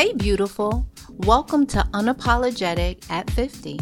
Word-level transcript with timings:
Hey, 0.00 0.14
beautiful. 0.14 0.88
Welcome 1.10 1.66
to 1.66 1.86
Unapologetic 1.92 3.04
at 3.10 3.28
50. 3.32 3.78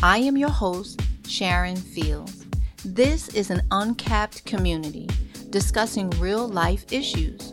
I 0.00 0.18
am 0.18 0.36
your 0.36 0.48
host, 0.48 1.00
Sharon 1.26 1.74
Fields. 1.74 2.46
This 2.84 3.26
is 3.30 3.50
an 3.50 3.62
uncapped 3.72 4.44
community 4.44 5.08
discussing 5.50 6.08
real 6.20 6.46
life 6.46 6.84
issues. 6.92 7.52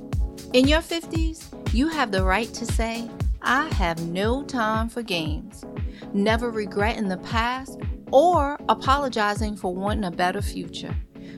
In 0.53 0.67
your 0.67 0.81
50s, 0.81 1.73
you 1.73 1.87
have 1.87 2.11
the 2.11 2.23
right 2.23 2.53
to 2.53 2.67
say, 2.67 3.09
I 3.41 3.67
have 3.69 3.99
no 4.05 4.43
time 4.43 4.89
for 4.89 5.01
games, 5.01 5.65
never 6.13 6.51
regretting 6.51 7.07
the 7.07 7.17
past 7.17 7.79
or 8.11 8.59
apologizing 8.69 9.55
for 9.55 9.73
wanting 9.73 10.03
a 10.03 10.11
better 10.11 10.43
future. 10.43 10.95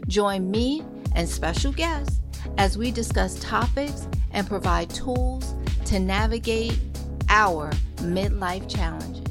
Join 0.09 0.51
me 0.51 0.83
and 1.15 1.29
special 1.29 1.71
guests 1.71 2.19
as 2.57 2.77
we 2.77 2.91
discuss 2.91 3.39
topics 3.39 4.09
and 4.31 4.45
provide 4.45 4.89
tools 4.89 5.55
to 5.85 5.99
navigate 5.99 6.79
our 7.29 7.71
midlife 7.97 8.69
challenges. 8.69 9.23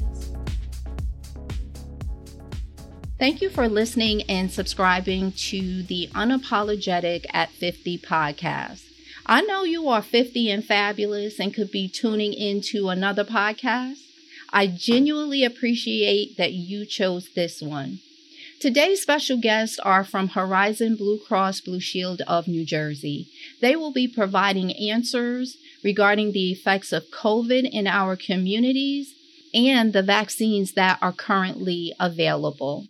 Thank 3.17 3.41
you 3.41 3.49
for 3.49 3.69
listening 3.69 4.23
and 4.23 4.51
subscribing 4.51 5.31
to 5.31 5.83
the 5.83 6.09
Unapologetic 6.13 7.25
at 7.31 7.49
50 7.49 7.97
podcast. 7.99 8.83
I 9.25 9.41
know 9.41 9.63
you 9.63 9.87
are 9.87 10.01
50 10.01 10.51
and 10.51 10.63
fabulous 10.63 11.39
and 11.39 11.53
could 11.53 11.71
be 11.71 11.87
tuning 11.87 12.33
into 12.33 12.89
another 12.89 13.23
podcast. 13.23 13.99
I 14.51 14.67
genuinely 14.67 15.43
appreciate 15.43 16.37
that 16.37 16.53
you 16.53 16.85
chose 16.85 17.29
this 17.33 17.61
one. 17.61 17.99
Today's 18.59 19.01
special 19.01 19.37
guests 19.37 19.79
are 19.79 20.03
from 20.03 20.29
Horizon 20.29 20.95
Blue 20.95 21.19
Cross 21.19 21.61
Blue 21.61 21.79
Shield 21.79 22.21
of 22.27 22.47
New 22.47 22.65
Jersey. 22.65 23.27
They 23.61 23.75
will 23.75 23.91
be 23.91 24.07
providing 24.07 24.71
answers 24.73 25.57
regarding 25.85 26.33
the 26.33 26.51
effects 26.51 26.91
of 26.91 27.11
COVID 27.11 27.69
in 27.71 27.87
our 27.87 28.17
communities 28.17 29.13
and 29.53 29.93
the 29.93 30.03
vaccines 30.03 30.73
that 30.73 30.99
are 31.01 31.13
currently 31.13 31.93
available. 31.97 32.87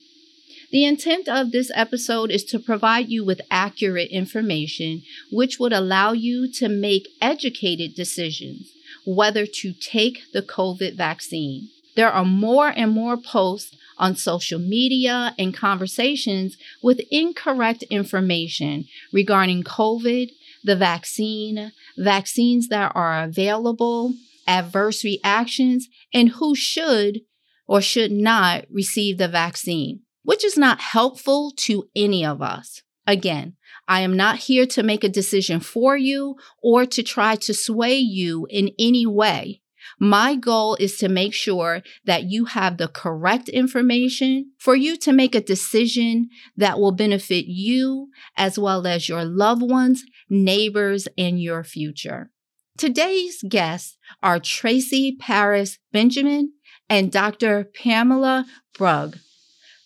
The 0.72 0.86
intent 0.86 1.30
of 1.30 1.52
this 1.52 1.70
episode 1.76 2.32
is 2.32 2.44
to 2.46 2.58
provide 2.58 3.10
you 3.10 3.24
with 3.24 3.42
accurate 3.52 4.10
information, 4.10 5.04
which 5.32 5.60
would 5.60 5.74
allow 5.74 6.14
you 6.14 6.52
to 6.54 6.68
make 6.68 7.10
educated 7.22 7.94
decisions 7.94 8.72
whether 9.06 9.46
to 9.46 9.72
take 9.74 10.32
the 10.34 10.42
COVID 10.42 10.96
vaccine. 10.96 11.70
There 11.96 12.10
are 12.10 12.26
more 12.26 12.74
and 12.76 12.92
more 12.92 13.18
posts 13.18 13.76
on 13.98 14.16
social 14.16 14.60
media 14.60 15.34
and 15.40 15.56
conversations 15.56 16.58
with 16.82 17.00
incorrect 17.12 17.84
information 17.84 18.86
regarding 19.14 19.64
COVID, 19.64 20.32
the 20.66 20.76
vaccine, 20.76 21.72
vaccines 21.98 22.68
that 22.70 22.92
are 22.96 23.24
available, 23.24 24.14
adverse 24.48 25.04
reactions, 25.04 25.88
and 26.14 26.30
who 26.30 26.56
should 26.56 27.22
or 27.68 27.82
should 27.82 28.12
not 28.12 28.66
receive 28.70 29.18
the 29.18 29.28
vaccine, 29.28 30.02
which 30.24 30.44
is 30.44 30.58
not 30.58 30.82
helpful 30.82 31.52
to 31.56 31.86
any 31.96 32.26
of 32.26 32.42
us. 32.42 32.82
Again, 33.08 33.56
I 33.88 34.02
am 34.02 34.18
not 34.18 34.38
here 34.38 34.66
to 34.68 34.82
make 34.82 35.04
a 35.04 35.10
decision 35.10 35.60
for 35.60 35.96
you 35.96 36.36
or 36.62 36.86
to 36.88 37.04
try 37.04 37.36
to 37.36 37.54
sway 37.54 37.98
you 37.98 38.48
in 38.50 38.72
any 38.80 39.06
way. 39.06 39.62
My 40.00 40.36
goal 40.36 40.76
is 40.80 40.98
to 40.98 41.08
make 41.08 41.34
sure 41.34 41.84
that 42.06 42.24
you 42.24 42.46
have 42.46 42.78
the 42.78 42.88
correct 42.88 43.50
information 43.50 44.52
for 44.58 44.76
you 44.76 44.98
to 44.98 45.14
make 45.14 45.36
a 45.36 45.42
decision 45.42 46.30
that 46.58 46.80
will 46.80 46.92
benefit 46.92 47.46
you 47.46 48.10
as 48.36 48.58
well 48.58 48.88
as 48.88 49.08
your 49.08 49.24
loved 49.24 49.62
ones, 49.62 50.04
neighbors, 50.30 51.08
and 51.18 51.42
your 51.42 51.64
future. 51.64 52.32
Today's 52.78 53.44
guests 53.48 53.98
are 54.22 54.40
Tracy 54.40 55.16
Paris 55.20 55.78
Benjamin 55.94 56.54
and 56.90 57.12
Dr. 57.12 57.64
Pamela 57.64 58.46
Brugg. 58.78 59.20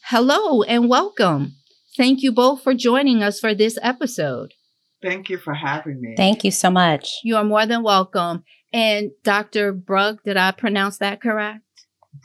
Hello 0.06 0.64
and 0.64 0.90
welcome. 0.90 1.54
Thank 1.96 2.24
you 2.24 2.32
both 2.32 2.64
for 2.64 2.74
joining 2.74 3.22
us 3.22 3.40
for 3.40 3.54
this 3.54 3.78
episode. 3.82 4.54
Thank 5.02 5.30
you 5.30 5.38
for 5.38 5.54
having 5.54 6.02
me. 6.02 6.16
Thank 6.18 6.44
you 6.44 6.52
so 6.52 6.70
much. 6.70 7.20
You 7.24 7.38
are 7.38 7.44
more 7.44 7.66
than 7.66 7.84
welcome. 7.84 8.44
And 8.74 9.12
Dr. 9.24 9.74
Brugg, 9.74 10.24
did 10.24 10.38
I 10.38 10.52
pronounce 10.52 10.98
that 10.98 11.22
correct? 11.22 11.64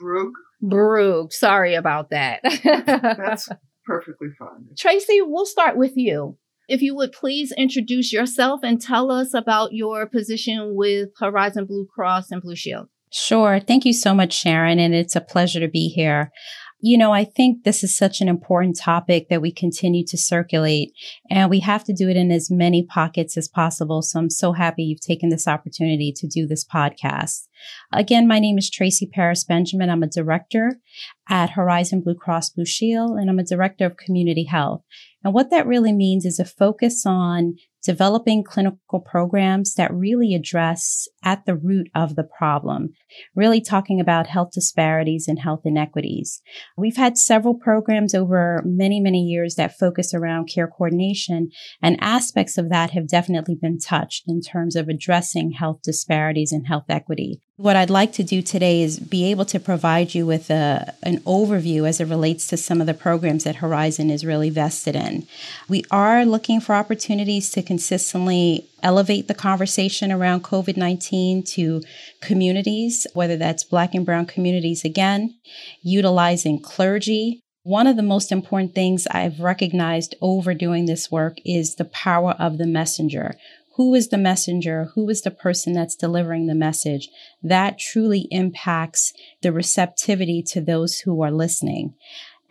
Brugg. 0.00 0.32
Brugg. 0.62 1.32
Sorry 1.32 1.74
about 1.74 2.10
that. 2.10 2.40
That's 2.64 3.48
perfectly 3.84 4.28
fine. 4.38 4.66
Tracy, 4.78 5.20
we'll 5.22 5.46
start 5.46 5.76
with 5.76 5.96
you. 5.96 6.38
If 6.68 6.82
you 6.82 6.94
would 6.96 7.12
please 7.12 7.52
introduce 7.52 8.12
yourself 8.12 8.60
and 8.62 8.80
tell 8.80 9.10
us 9.10 9.34
about 9.34 9.72
your 9.72 10.06
position 10.06 10.74
with 10.74 11.10
Horizon 11.18 11.66
Blue 11.66 11.86
Cross 11.86 12.30
and 12.30 12.40
Blue 12.40 12.56
Shield. 12.56 12.88
Sure. 13.12 13.60
Thank 13.60 13.84
you 13.84 13.92
so 13.92 14.12
much, 14.14 14.32
Sharon. 14.32 14.80
And 14.80 14.94
it's 14.94 15.14
a 15.14 15.20
pleasure 15.20 15.60
to 15.60 15.68
be 15.68 15.88
here. 15.88 16.32
You 16.80 16.98
know, 16.98 17.12
I 17.12 17.24
think 17.24 17.64
this 17.64 17.82
is 17.82 17.96
such 17.96 18.20
an 18.20 18.28
important 18.28 18.78
topic 18.78 19.28
that 19.30 19.40
we 19.40 19.52
continue 19.52 20.04
to 20.06 20.18
circulate 20.18 20.92
and 21.30 21.48
we 21.48 21.60
have 21.60 21.84
to 21.84 21.94
do 21.94 22.10
it 22.10 22.16
in 22.16 22.30
as 22.30 22.50
many 22.50 22.82
pockets 22.84 23.38
as 23.38 23.48
possible. 23.48 24.02
So 24.02 24.18
I'm 24.18 24.28
so 24.28 24.52
happy 24.52 24.82
you've 24.82 25.00
taken 25.00 25.30
this 25.30 25.48
opportunity 25.48 26.12
to 26.14 26.26
do 26.26 26.46
this 26.46 26.62
podcast. 26.62 27.46
Again, 27.90 28.28
my 28.28 28.38
name 28.38 28.58
is 28.58 28.68
Tracy 28.68 29.06
Paris 29.06 29.44
Benjamin. 29.44 29.88
I'm 29.88 30.02
a 30.02 30.08
director 30.08 30.78
at 31.26 31.50
Horizon 31.50 32.02
Blue 32.02 32.16
Cross 32.16 32.50
Blue 32.50 32.66
Shield 32.66 33.12
and 33.12 33.30
I'm 33.30 33.38
a 33.38 33.44
director 33.44 33.86
of 33.86 33.96
community 33.96 34.44
health. 34.44 34.82
And 35.24 35.32
what 35.32 35.50
that 35.50 35.66
really 35.66 35.92
means 35.92 36.24
is 36.26 36.38
a 36.38 36.44
focus 36.44 37.04
on 37.06 37.56
developing 37.82 38.42
clinical 38.42 39.00
programs 39.00 39.74
that 39.74 39.92
really 39.92 40.34
address 40.34 41.06
at 41.22 41.44
the 41.44 41.54
root 41.54 41.88
of 41.94 42.16
the 42.16 42.24
problem, 42.24 42.90
really 43.34 43.60
talking 43.60 44.00
about 44.00 44.26
health 44.26 44.50
disparities 44.52 45.28
and 45.28 45.38
health 45.38 45.60
inequities. 45.64 46.40
We've 46.78 46.96
had 46.96 47.18
several 47.18 47.54
programs 47.54 48.14
over 48.14 48.62
many, 48.64 49.00
many 49.00 49.20
years 49.20 49.56
that 49.56 49.78
focus 49.78 50.14
around 50.14 50.46
care 50.46 50.68
coordination, 50.68 51.50
and 51.82 51.98
aspects 52.00 52.56
of 52.56 52.70
that 52.70 52.90
have 52.92 53.08
definitely 53.08 53.56
been 53.60 53.78
touched 53.78 54.24
in 54.26 54.40
terms 54.40 54.76
of 54.76 54.88
addressing 54.88 55.52
health 55.52 55.80
disparities 55.82 56.52
and 56.52 56.66
health 56.66 56.86
equity. 56.88 57.40
What 57.56 57.76
I'd 57.76 57.88
like 57.88 58.12
to 58.14 58.24
do 58.24 58.42
today 58.42 58.82
is 58.82 58.98
be 58.98 59.30
able 59.30 59.44
to 59.44 59.60
provide 59.60 60.12
you 60.12 60.26
with 60.26 60.50
a, 60.50 60.92
an 61.04 61.20
overview 61.20 61.88
as 61.88 62.00
it 62.00 62.08
relates 62.08 62.48
to 62.48 62.56
some 62.56 62.80
of 62.80 62.88
the 62.88 62.94
programs 62.94 63.44
that 63.44 63.56
Horizon 63.56 64.10
is 64.10 64.26
really 64.26 64.50
vested 64.50 64.96
in. 64.96 65.28
We 65.68 65.84
are 65.88 66.24
looking 66.24 66.60
for 66.60 66.74
opportunities 66.74 67.50
to 67.50 67.62
consistently 67.62 68.68
elevate 68.82 69.28
the 69.28 69.34
conversation 69.34 70.10
around 70.10 70.42
COVID 70.42 70.76
19 70.76 71.44
to 71.54 71.80
communities, 72.20 73.06
whether 73.14 73.36
that's 73.36 73.62
Black 73.62 73.94
and 73.94 74.04
Brown 74.04 74.26
communities 74.26 74.84
again, 74.84 75.36
utilizing 75.80 76.60
clergy. 76.60 77.40
One 77.62 77.86
of 77.86 77.94
the 77.94 78.02
most 78.02 78.32
important 78.32 78.74
things 78.74 79.06
I've 79.12 79.38
recognized 79.38 80.16
over 80.20 80.54
doing 80.54 80.86
this 80.86 81.08
work 81.08 81.38
is 81.44 81.76
the 81.76 81.84
power 81.84 82.32
of 82.32 82.58
the 82.58 82.66
messenger 82.66 83.36
who 83.76 83.94
is 83.94 84.08
the 84.08 84.18
messenger? 84.18 84.90
Who 84.94 85.08
is 85.08 85.22
the 85.22 85.30
person 85.32 85.72
that's 85.72 85.96
delivering 85.96 86.46
the 86.46 86.54
message? 86.54 87.08
That 87.42 87.78
truly 87.78 88.28
impacts 88.30 89.12
the 89.42 89.52
receptivity 89.52 90.42
to 90.48 90.60
those 90.60 91.00
who 91.00 91.22
are 91.22 91.32
listening. 91.32 91.94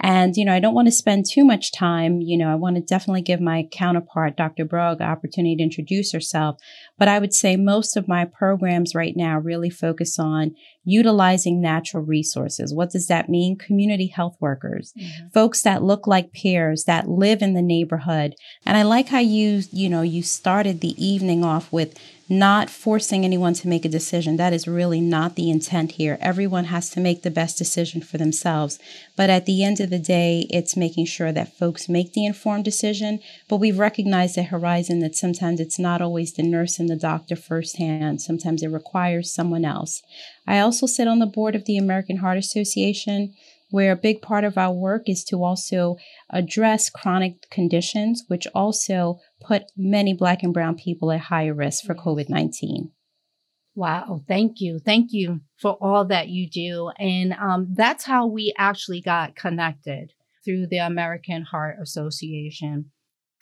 And, 0.01 0.35
you 0.35 0.43
know, 0.43 0.53
I 0.53 0.59
don't 0.59 0.73
want 0.73 0.87
to 0.87 0.91
spend 0.91 1.25
too 1.25 1.45
much 1.45 1.71
time. 1.71 2.19
You 2.19 2.37
know, 2.37 2.51
I 2.51 2.55
want 2.55 2.75
to 2.75 2.81
definitely 2.81 3.21
give 3.21 3.39
my 3.39 3.69
counterpart, 3.71 4.35
Dr. 4.35 4.65
Brugg, 4.65 4.97
an 4.99 5.03
opportunity 5.03 5.55
to 5.55 5.63
introduce 5.63 6.11
herself. 6.11 6.57
But 6.97 7.07
I 7.07 7.19
would 7.19 7.33
say 7.33 7.55
most 7.55 7.97
of 7.97 8.07
my 8.07 8.25
programs 8.25 8.95
right 8.95 9.15
now 9.15 9.39
really 9.39 9.69
focus 9.69 10.19
on 10.19 10.55
utilizing 10.85 11.61
natural 11.61 12.03
resources. 12.03 12.73
What 12.73 12.91
does 12.91 13.07
that 13.07 13.29
mean? 13.29 13.57
Community 13.57 14.07
health 14.07 14.37
workers, 14.39 14.93
mm-hmm. 14.97 15.29
folks 15.29 15.61
that 15.61 15.83
look 15.83 16.07
like 16.07 16.33
peers 16.33 16.83
that 16.85 17.09
live 17.09 17.41
in 17.41 17.53
the 17.53 17.61
neighborhood. 17.61 18.35
And 18.65 18.77
I 18.77 18.83
like 18.83 19.07
how 19.07 19.19
you, 19.19 19.63
you 19.71 19.89
know, 19.89 20.01
you 20.01 20.21
started 20.23 20.81
the 20.81 21.03
evening 21.03 21.43
off 21.43 21.71
with 21.71 21.97
not 22.29 22.69
forcing 22.69 23.25
anyone 23.25 23.53
to 23.53 23.67
make 23.67 23.85
a 23.85 23.89
decision. 23.89 24.37
That 24.37 24.53
is 24.53 24.67
really 24.67 25.01
not 25.01 25.35
the 25.35 25.49
intent 25.49 25.93
here. 25.93 26.17
Everyone 26.21 26.65
has 26.65 26.89
to 26.91 26.99
make 26.99 27.21
the 27.21 27.31
best 27.31 27.57
decision 27.57 28.01
for 28.01 28.17
themselves. 28.17 28.79
But 29.15 29.29
at 29.29 29.45
the 29.45 29.63
end 29.63 29.79
of 29.79 29.89
the 29.89 29.99
day, 29.99 30.47
it's 30.49 30.77
making 30.77 31.05
sure 31.05 31.31
that 31.31 31.57
folks 31.57 31.89
make 31.89 32.13
the 32.13 32.25
informed 32.25 32.65
decision. 32.65 33.19
But 33.49 33.57
we've 33.57 33.77
recognized 33.77 34.37
at 34.37 34.45
Horizon 34.45 34.99
that 34.99 35.15
sometimes 35.15 35.59
it's 35.59 35.77
not 35.77 36.01
always 36.01 36.33
the 36.33 36.43
nurse 36.43 36.79
the 36.87 36.95
doctor 36.95 37.35
firsthand. 37.35 38.21
Sometimes 38.21 38.63
it 38.63 38.67
requires 38.67 39.33
someone 39.33 39.65
else. 39.65 40.01
I 40.47 40.59
also 40.59 40.85
sit 40.85 41.07
on 41.07 41.19
the 41.19 41.25
board 41.25 41.55
of 41.55 41.65
the 41.65 41.77
American 41.77 42.17
Heart 42.17 42.37
Association 42.37 43.33
where 43.73 43.91
a 43.91 43.95
big 43.95 44.21
part 44.21 44.43
of 44.43 44.55
our 44.55 44.71
work 44.71 45.09
is 45.09 45.23
to 45.23 45.43
also 45.43 45.97
address 46.29 46.91
chronic 46.91 47.49
conditions, 47.49 48.23
which 48.27 48.45
also 48.53 49.17
put 49.41 49.63
many 49.75 50.13
Black 50.13 50.43
and 50.43 50.53
Brown 50.53 50.75
people 50.75 51.11
at 51.11 51.21
higher 51.21 51.55
risk 51.55 51.83
for 51.83 51.95
COVID 51.95 52.29
19. 52.29 52.91
Wow, 53.73 54.21
thank 54.27 54.61
you. 54.61 54.77
Thank 54.77 55.07
you 55.09 55.41
for 55.59 55.75
all 55.81 56.05
that 56.05 56.27
you 56.27 56.47
do. 56.47 56.91
And 56.99 57.33
um, 57.33 57.73
that's 57.73 58.05
how 58.05 58.27
we 58.27 58.53
actually 58.59 59.01
got 59.01 59.35
connected 59.35 60.13
through 60.45 60.67
the 60.67 60.77
American 60.77 61.41
Heart 61.41 61.77
Association. 61.81 62.91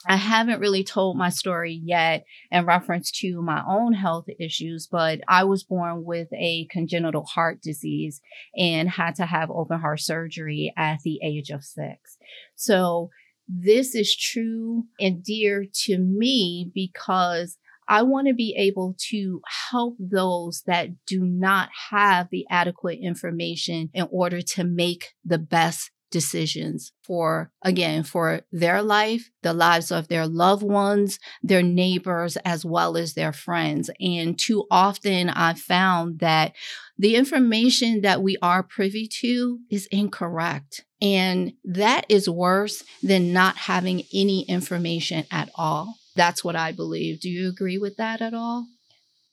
I 0.08 0.16
haven't 0.16 0.60
really 0.60 0.84
told 0.84 1.18
my 1.18 1.30
story 1.30 1.80
yet 1.84 2.26
in 2.52 2.66
reference 2.66 3.12
to 3.20 3.42
my 3.42 3.64
own 3.68 3.94
health 3.94 4.26
issues, 4.40 4.88
but 4.88 5.22
I 5.28 5.44
was 5.44 5.64
born 5.64 6.04
with 6.04 6.28
a 6.34 6.68
congenital 6.72 7.24
heart 7.24 7.62
disease 7.62 8.22
and 8.56 8.90
had 8.90 9.16
to 9.16 9.26
have 9.26 9.52
open 9.52 9.80
heart 9.80 10.00
surgery 10.00 10.74
at 10.76 11.02
the 11.04 11.20
age 11.24 11.50
of 11.50 11.64
six. 11.64 12.18
So 12.56 13.10
this 13.48 13.96
is 13.96 14.16
true 14.16 14.86
and 15.00 15.24
dear 15.24 15.66
to 15.86 15.98
me 15.98 16.72
because 16.74 17.58
I 17.88 18.04
want 18.04 18.28
to 18.28 18.34
be 18.34 18.56
able 18.58 18.96
to 19.10 19.42
help 19.70 19.98
those 20.00 20.64
that 20.66 20.90
do 21.06 21.26
not 21.26 21.70
have 21.90 22.30
the 22.32 22.46
adequate 22.50 23.00
information 23.02 23.90
in 23.94 24.08
order 24.12 24.42
to 24.42 24.64
make 24.64 25.10
the 25.26 25.38
best 25.38 25.92
decisions 26.12 26.92
for, 27.04 27.52
again, 27.64 28.04
for 28.04 28.42
their 28.52 28.82
life, 28.82 29.32
the 29.42 29.54
lives 29.54 29.92
of 29.92 30.08
their 30.08 30.28
loved 30.28 30.64
ones, 30.64 31.18
their 31.42 31.64
neighbors, 31.64 32.38
as 32.38 32.64
well 32.64 32.96
as 32.98 33.14
their 33.14 33.34
friends. 33.34 33.90
And 34.00 34.38
too 34.38 34.66
often 34.70 35.30
I've 35.30 35.60
found 35.60 36.20
that 36.20 36.54
the 36.98 37.16
information 37.16 38.02
that 38.02 38.22
we 38.22 38.38
are 38.42 38.62
privy 38.62 39.08
to 39.22 39.60
is 39.70 39.88
incorrect. 39.88 40.86
And 41.02 41.54
that 41.64 42.06
is 42.10 42.30
worse 42.30 42.84
than 43.02 43.34
not 43.34 43.58
having 43.58 44.04
any 44.14 44.44
information 44.44 45.26
at 45.32 45.50
all. 45.56 45.96
That's 46.16 46.44
what 46.44 46.56
I 46.56 46.74
believe. 46.74 47.22
Do 47.22 47.30
you 47.30 47.50
agree 47.50 47.80
with 47.80 47.98
that 47.98 48.22
at 48.22 48.34
all? 48.34 48.68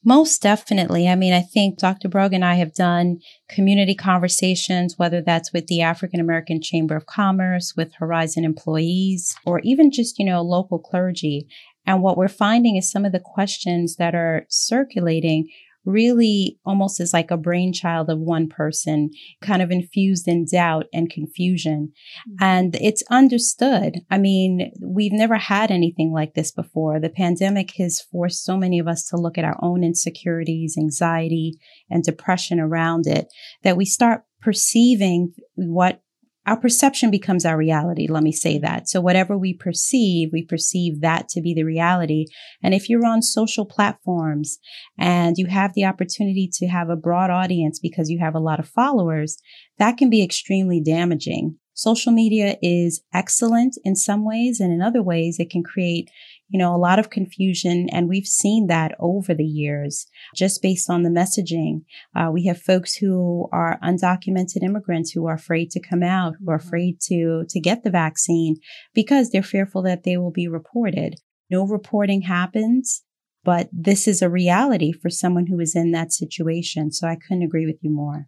Most 0.04 0.40
definitely. 0.42 1.08
I 1.08 1.16
mean, 1.16 1.32
I 1.32 1.40
think 1.40 1.78
Dr. 1.78 2.08
Brugg 2.08 2.32
and 2.32 2.44
I 2.44 2.54
have 2.54 2.72
done 2.72 3.18
community 3.48 3.94
conversations, 3.94 4.94
whether 4.96 5.20
that's 5.20 5.52
with 5.52 5.66
the 5.66 5.82
African 5.82 6.20
American 6.20 6.62
Chamber 6.62 6.96
of 6.96 7.06
Commerce, 7.06 7.74
with 7.76 7.94
Horizon 7.94 8.44
employees, 8.44 9.34
or 9.44 9.60
even 9.64 9.90
just, 9.90 10.18
you 10.18 10.24
know, 10.24 10.40
local 10.40 10.78
clergy. 10.78 11.48
And 11.84 12.00
what 12.00 12.16
we're 12.16 12.28
finding 12.28 12.76
is 12.76 12.90
some 12.90 13.04
of 13.04 13.12
the 13.12 13.20
questions 13.20 13.96
that 13.96 14.14
are 14.14 14.46
circulating 14.48 15.48
really 15.84 16.58
almost 16.64 17.00
is 17.00 17.12
like 17.12 17.30
a 17.30 17.36
brainchild 17.36 18.10
of 18.10 18.18
one 18.18 18.48
person, 18.48 19.10
kind 19.40 19.62
of 19.62 19.70
infused 19.70 20.28
in 20.28 20.44
doubt 20.50 20.86
and 20.92 21.10
confusion. 21.10 21.92
Mm-hmm. 22.28 22.44
And 22.44 22.76
it's 22.76 23.02
understood. 23.10 23.96
I 24.10 24.18
mean, 24.18 24.72
we've 24.82 25.12
never 25.12 25.36
had 25.36 25.70
anything 25.70 26.12
like 26.12 26.34
this 26.34 26.52
before. 26.52 27.00
The 27.00 27.08
pandemic 27.08 27.72
has 27.78 28.00
forced 28.00 28.44
so 28.44 28.56
many 28.56 28.78
of 28.78 28.88
us 28.88 29.04
to 29.08 29.16
look 29.16 29.38
at 29.38 29.44
our 29.44 29.58
own 29.62 29.82
insecurities, 29.82 30.76
anxiety, 30.78 31.54
and 31.90 32.02
depression 32.04 32.60
around 32.60 33.06
it 33.06 33.26
that 33.62 33.76
we 33.76 33.84
start 33.84 34.22
perceiving 34.40 35.32
what 35.56 36.00
our 36.46 36.58
perception 36.58 37.10
becomes 37.10 37.44
our 37.44 37.56
reality. 37.56 38.06
Let 38.08 38.22
me 38.22 38.32
say 38.32 38.58
that. 38.58 38.88
So 38.88 39.00
whatever 39.00 39.36
we 39.36 39.52
perceive, 39.52 40.30
we 40.32 40.44
perceive 40.44 41.00
that 41.02 41.28
to 41.30 41.42
be 41.42 41.52
the 41.52 41.64
reality. 41.64 42.26
And 42.62 42.74
if 42.74 42.88
you're 42.88 43.04
on 43.04 43.20
social 43.22 43.66
platforms 43.66 44.58
and 44.98 45.36
you 45.36 45.46
have 45.46 45.74
the 45.74 45.84
opportunity 45.84 46.48
to 46.54 46.66
have 46.66 46.88
a 46.88 46.96
broad 46.96 47.30
audience 47.30 47.78
because 47.78 48.08
you 48.08 48.18
have 48.20 48.34
a 48.34 48.40
lot 48.40 48.60
of 48.60 48.68
followers, 48.68 49.38
that 49.78 49.98
can 49.98 50.08
be 50.08 50.22
extremely 50.22 50.80
damaging. 50.80 51.58
Social 51.74 52.10
media 52.10 52.56
is 52.60 53.02
excellent 53.14 53.76
in 53.84 53.94
some 53.94 54.24
ways, 54.24 54.58
and 54.58 54.72
in 54.72 54.82
other 54.82 55.00
ways, 55.00 55.36
it 55.38 55.48
can 55.48 55.62
create 55.62 56.10
you 56.48 56.58
know, 56.58 56.74
a 56.74 56.78
lot 56.78 56.98
of 56.98 57.10
confusion. 57.10 57.88
And 57.92 58.08
we've 58.08 58.26
seen 58.26 58.66
that 58.68 58.94
over 58.98 59.34
the 59.34 59.44
years 59.44 60.06
just 60.34 60.62
based 60.62 60.88
on 60.88 61.02
the 61.02 61.10
messaging. 61.10 61.82
Uh, 62.16 62.30
we 62.32 62.46
have 62.46 62.60
folks 62.60 62.94
who 62.94 63.48
are 63.52 63.78
undocumented 63.82 64.62
immigrants 64.62 65.10
who 65.10 65.26
are 65.26 65.34
afraid 65.34 65.70
to 65.70 65.80
come 65.80 66.02
out, 66.02 66.34
who 66.38 66.50
are 66.50 66.58
mm-hmm. 66.58 66.68
afraid 66.68 67.00
to, 67.02 67.44
to 67.48 67.60
get 67.60 67.84
the 67.84 67.90
vaccine 67.90 68.56
because 68.94 69.30
they're 69.30 69.42
fearful 69.42 69.82
that 69.82 70.04
they 70.04 70.16
will 70.16 70.32
be 70.32 70.48
reported. 70.48 71.16
No 71.50 71.66
reporting 71.66 72.22
happens, 72.22 73.02
but 73.44 73.68
this 73.72 74.06
is 74.06 74.20
a 74.20 74.28
reality 74.28 74.92
for 74.92 75.10
someone 75.10 75.46
who 75.46 75.60
is 75.60 75.74
in 75.74 75.92
that 75.92 76.12
situation. 76.12 76.92
So 76.92 77.08
I 77.08 77.16
couldn't 77.16 77.42
agree 77.42 77.66
with 77.66 77.78
you 77.82 77.90
more. 77.90 78.26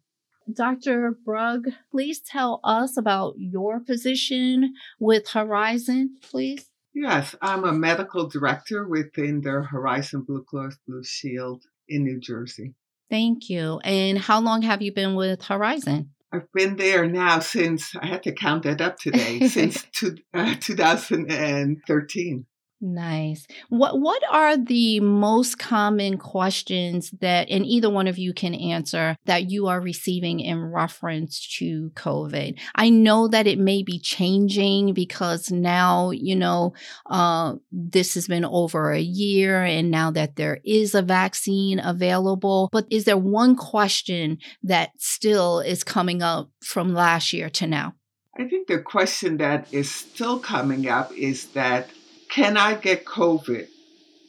Dr. 0.53 1.17
Brugg, 1.25 1.75
please 1.91 2.21
tell 2.21 2.61
us 2.65 2.97
about 2.97 3.35
your 3.37 3.81
position 3.81 4.75
with 4.99 5.29
Horizon, 5.29 6.17
please. 6.23 6.67
Yes, 6.95 7.35
I'm 7.41 7.65
a 7.65 7.73
medical 7.73 8.29
director 8.29 8.87
within 8.87 9.41
the 9.43 9.63
Horizon 9.63 10.23
Blue 10.23 10.43
Cross 10.43 10.77
Blue 10.87 11.05
Shield 11.05 11.63
in 11.89 12.05
New 12.05 12.21
Jersey. 12.21 12.75
Thank 13.09 13.49
you. 13.49 13.81
And 13.85 14.19
how 14.19 14.41
long 14.41 14.63
have 14.63 14.83
you 14.83 14.93
been 14.93 15.15
with 15.15 15.43
Horizon? 15.43 16.11
I've 16.33 16.51
been 16.53 16.77
there 16.77 17.07
now 17.07 17.41
since 17.41 17.95
I 17.97 18.07
had 18.07 18.23
to 18.25 18.33
count 18.33 18.63
that 18.63 18.81
up 18.81 18.99
today 18.99 19.49
since 19.49 19.85
two, 19.93 20.17
uh, 20.33 20.55
2013. 20.61 22.47
Nice. 22.83 23.47
What 23.69 24.01
what 24.01 24.23
are 24.31 24.57
the 24.57 25.01
most 25.01 25.59
common 25.59 26.17
questions 26.17 27.11
that 27.21 27.51
and 27.51 27.67
either 27.67 27.91
one 27.91 28.07
of 28.07 28.17
you 28.17 28.33
can 28.33 28.55
answer 28.55 29.19
that 29.27 29.51
you 29.51 29.67
are 29.67 29.83
receiving 29.83 30.41
in 30.41 30.59
reference 30.59 31.47
to 31.59 31.91
COVID? 31.95 32.59
I 32.75 32.89
know 32.89 33.29
that 33.29 33.47
it 33.47 33.59
may 33.59 33.83
be 33.83 33.99
changing 33.99 34.95
because 34.95 35.51
now, 35.51 36.11
you 36.11 36.35
know, 36.35 36.73
uh, 37.11 37.57
this 37.71 38.15
has 38.15 38.27
been 38.27 38.47
over 38.47 38.93
a 38.93 39.01
year 39.01 39.63
and 39.63 39.91
now 39.91 40.11
that 40.13 40.37
there 40.37 40.61
is 40.65 40.95
a 40.95 41.03
vaccine 41.03 41.81
available, 41.81 42.71
but 42.73 42.87
is 42.91 43.05
there 43.05 43.19
one 43.19 43.57
question 43.57 44.39
that 44.63 44.93
still 44.97 45.61
is 45.61 45.85
coming 45.85 46.23
up 46.23 46.49
from 46.63 46.95
last 46.95 47.35
year 47.35 47.51
to 47.51 47.67
now? 47.67 47.95
I 48.39 48.49
think 48.49 48.69
the 48.69 48.79
question 48.79 49.37
that 49.37 49.67
is 49.71 49.91
still 49.91 50.39
coming 50.39 50.89
up 50.89 51.13
is 51.13 51.49
that 51.49 51.91
can 52.31 52.57
I 52.57 52.75
get 52.75 53.05
COVID 53.05 53.67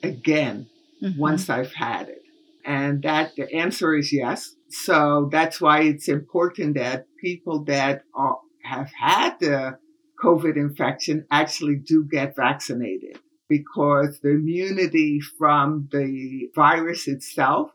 again 0.03 0.67
mm-hmm. 1.01 1.19
once 1.19 1.49
I've 1.49 1.73
had 1.73 2.09
it? 2.09 2.23
And 2.65 3.01
that 3.03 3.35
the 3.35 3.51
answer 3.53 3.95
is 3.95 4.11
yes. 4.11 4.55
So 4.69 5.29
that's 5.31 5.59
why 5.61 5.81
it's 5.81 6.07
important 6.07 6.75
that 6.75 7.07
people 7.19 7.63
that 7.65 8.03
are, 8.13 8.39
have 8.63 8.91
had 8.99 9.39
the 9.39 9.77
COVID 10.23 10.55
infection 10.55 11.25
actually 11.31 11.77
do 11.77 12.07
get 12.09 12.35
vaccinated 12.35 13.19
because 13.49 14.19
the 14.21 14.29
immunity 14.29 15.19
from 15.37 15.89
the 15.91 16.49
virus 16.55 17.07
itself, 17.07 17.71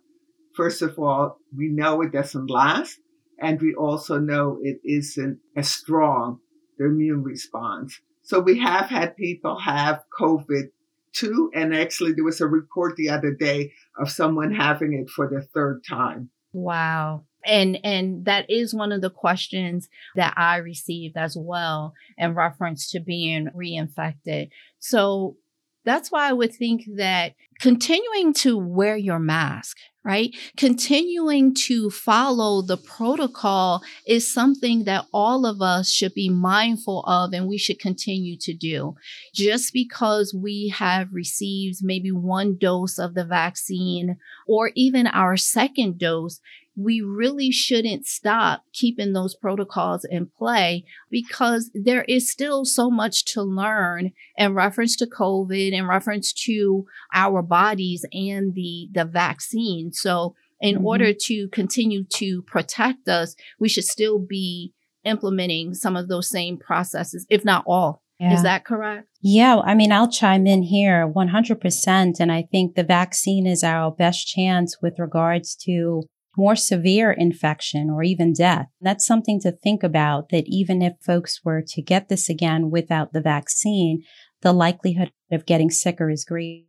first 0.54 0.82
of 0.82 0.98
all, 0.98 1.38
we 1.54 1.68
know 1.68 2.00
it 2.02 2.12
doesn't 2.12 2.48
last. 2.48 2.98
And 3.38 3.60
we 3.60 3.74
also 3.74 4.18
know 4.18 4.58
it 4.62 4.80
isn't 4.82 5.40
as 5.54 5.68
strong, 5.68 6.40
the 6.78 6.86
immune 6.86 7.22
response. 7.22 8.00
So 8.26 8.40
we 8.40 8.58
have 8.58 8.86
had 8.86 9.16
people 9.16 9.56
have 9.60 10.02
COVID 10.20 10.70
too. 11.12 11.50
And 11.54 11.74
actually, 11.74 12.12
there 12.12 12.24
was 12.24 12.40
a 12.40 12.46
report 12.46 12.96
the 12.96 13.08
other 13.08 13.32
day 13.32 13.72
of 13.98 14.10
someone 14.10 14.52
having 14.52 14.92
it 14.94 15.08
for 15.08 15.28
the 15.28 15.42
third 15.42 15.82
time. 15.88 16.30
Wow. 16.52 17.24
And 17.44 17.78
and 17.84 18.24
that 18.24 18.50
is 18.50 18.74
one 18.74 18.90
of 18.90 19.00
the 19.00 19.10
questions 19.10 19.88
that 20.16 20.34
I 20.36 20.56
received 20.56 21.16
as 21.16 21.36
well 21.38 21.94
in 22.18 22.34
reference 22.34 22.90
to 22.90 23.00
being 23.00 23.48
reinfected. 23.54 24.50
So 24.80 25.36
that's 25.84 26.10
why 26.10 26.28
I 26.28 26.32
would 26.32 26.52
think 26.52 26.82
that 26.96 27.34
continuing 27.60 28.34
to 28.34 28.58
wear 28.58 28.96
your 28.96 29.20
mask, 29.20 29.76
right? 30.06 30.32
Continuing 30.56 31.52
to 31.52 31.90
follow 31.90 32.62
the 32.62 32.76
protocol 32.76 33.82
is 34.06 34.32
something 34.32 34.84
that 34.84 35.04
all 35.12 35.44
of 35.44 35.60
us 35.60 35.90
should 35.90 36.14
be 36.14 36.28
mindful 36.28 37.02
of 37.06 37.32
and 37.32 37.48
we 37.48 37.58
should 37.58 37.80
continue 37.80 38.36
to 38.38 38.54
do. 38.54 38.94
Just 39.34 39.72
because 39.72 40.32
we 40.32 40.68
have 40.68 41.12
received 41.12 41.80
maybe 41.82 42.12
one 42.12 42.56
dose 42.56 42.98
of 42.98 43.14
the 43.14 43.24
vaccine 43.24 44.16
or 44.46 44.70
even 44.76 45.08
our 45.08 45.36
second 45.36 45.98
dose, 45.98 46.40
we 46.76 47.00
really 47.00 47.50
shouldn't 47.50 48.06
stop 48.06 48.64
keeping 48.72 49.12
those 49.14 49.34
protocols 49.34 50.04
in 50.04 50.26
play 50.26 50.84
because 51.10 51.70
there 51.74 52.04
is 52.04 52.30
still 52.30 52.64
so 52.64 52.90
much 52.90 53.24
to 53.24 53.42
learn 53.42 54.12
in 54.36 54.54
reference 54.54 54.94
to 54.96 55.06
COVID, 55.06 55.72
in 55.72 55.86
reference 55.86 56.32
to 56.32 56.86
our 57.14 57.40
bodies 57.40 58.04
and 58.12 58.54
the, 58.54 58.88
the 58.92 59.06
vaccine. 59.06 59.90
So 59.92 60.34
in 60.60 60.76
mm-hmm. 60.76 60.86
order 60.86 61.12
to 61.12 61.48
continue 61.48 62.04
to 62.14 62.42
protect 62.42 63.08
us, 63.08 63.34
we 63.58 63.68
should 63.68 63.84
still 63.84 64.18
be 64.18 64.74
implementing 65.04 65.72
some 65.72 65.96
of 65.96 66.08
those 66.08 66.28
same 66.28 66.58
processes, 66.58 67.26
if 67.30 67.44
not 67.44 67.64
all. 67.66 68.02
Yeah. 68.18 68.34
Is 68.34 68.42
that 68.42 68.64
correct? 68.64 69.08
Yeah. 69.20 69.58
I 69.58 69.74
mean, 69.74 69.92
I'll 69.92 70.10
chime 70.10 70.46
in 70.46 70.62
here 70.62 71.06
100%. 71.06 72.16
And 72.18 72.32
I 72.32 72.48
think 72.50 72.74
the 72.74 72.82
vaccine 72.82 73.46
is 73.46 73.62
our 73.62 73.90
best 73.90 74.26
chance 74.26 74.78
with 74.80 74.98
regards 74.98 75.54
to 75.66 76.04
more 76.36 76.56
severe 76.56 77.10
infection 77.10 77.90
or 77.90 78.02
even 78.02 78.32
death. 78.32 78.68
That's 78.80 79.06
something 79.06 79.40
to 79.40 79.52
think 79.52 79.82
about 79.82 80.28
that 80.30 80.44
even 80.46 80.82
if 80.82 80.94
folks 81.00 81.40
were 81.44 81.62
to 81.68 81.82
get 81.82 82.08
this 82.08 82.28
again 82.28 82.70
without 82.70 83.12
the 83.12 83.20
vaccine, 83.20 84.02
the 84.42 84.52
likelihood 84.52 85.12
of 85.30 85.46
getting 85.46 85.70
sicker 85.70 86.10
is 86.10 86.24
great. 86.24 86.66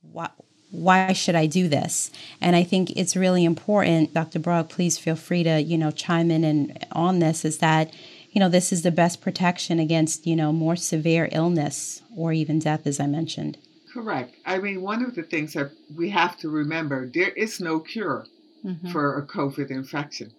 Why, 0.00 0.30
why 0.70 1.12
should 1.12 1.34
I 1.34 1.46
do 1.46 1.68
this? 1.68 2.10
And 2.40 2.54
I 2.54 2.62
think 2.62 2.90
it's 2.96 3.16
really 3.16 3.44
important, 3.44 4.14
Dr. 4.14 4.38
Brugg, 4.38 4.68
please 4.68 4.98
feel 4.98 5.16
free 5.16 5.42
to, 5.42 5.60
you 5.60 5.76
know, 5.76 5.90
chime 5.90 6.30
in 6.30 6.44
and 6.44 6.86
on 6.92 7.18
this 7.18 7.44
is 7.44 7.58
that 7.58 7.92
you 8.30 8.40
know, 8.40 8.48
this 8.48 8.72
is 8.72 8.82
the 8.82 8.90
best 8.90 9.20
protection 9.20 9.78
against, 9.78 10.26
you 10.26 10.36
know, 10.36 10.52
more 10.52 10.76
severe 10.76 11.28
illness 11.32 12.02
or 12.16 12.32
even 12.32 12.58
death, 12.58 12.86
as 12.86 13.00
I 13.00 13.06
mentioned. 13.06 13.58
Correct. 13.98 14.36
I 14.46 14.58
mean, 14.58 14.80
one 14.82 15.04
of 15.04 15.16
the 15.16 15.24
things 15.24 15.54
that 15.54 15.72
we 15.92 16.10
have 16.10 16.36
to 16.38 16.48
remember 16.48 17.10
there 17.12 17.30
is 17.30 17.58
no 17.58 17.80
cure 17.80 18.26
mm-hmm. 18.64 18.92
for 18.92 19.18
a 19.18 19.26
COVID 19.26 19.72
infection. 19.72 20.32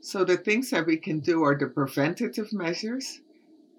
So 0.00 0.24
the 0.24 0.36
things 0.36 0.70
that 0.70 0.86
we 0.86 0.96
can 0.96 1.20
do 1.20 1.44
are 1.44 1.56
the 1.56 1.68
preventative 1.68 2.52
measures, 2.52 3.20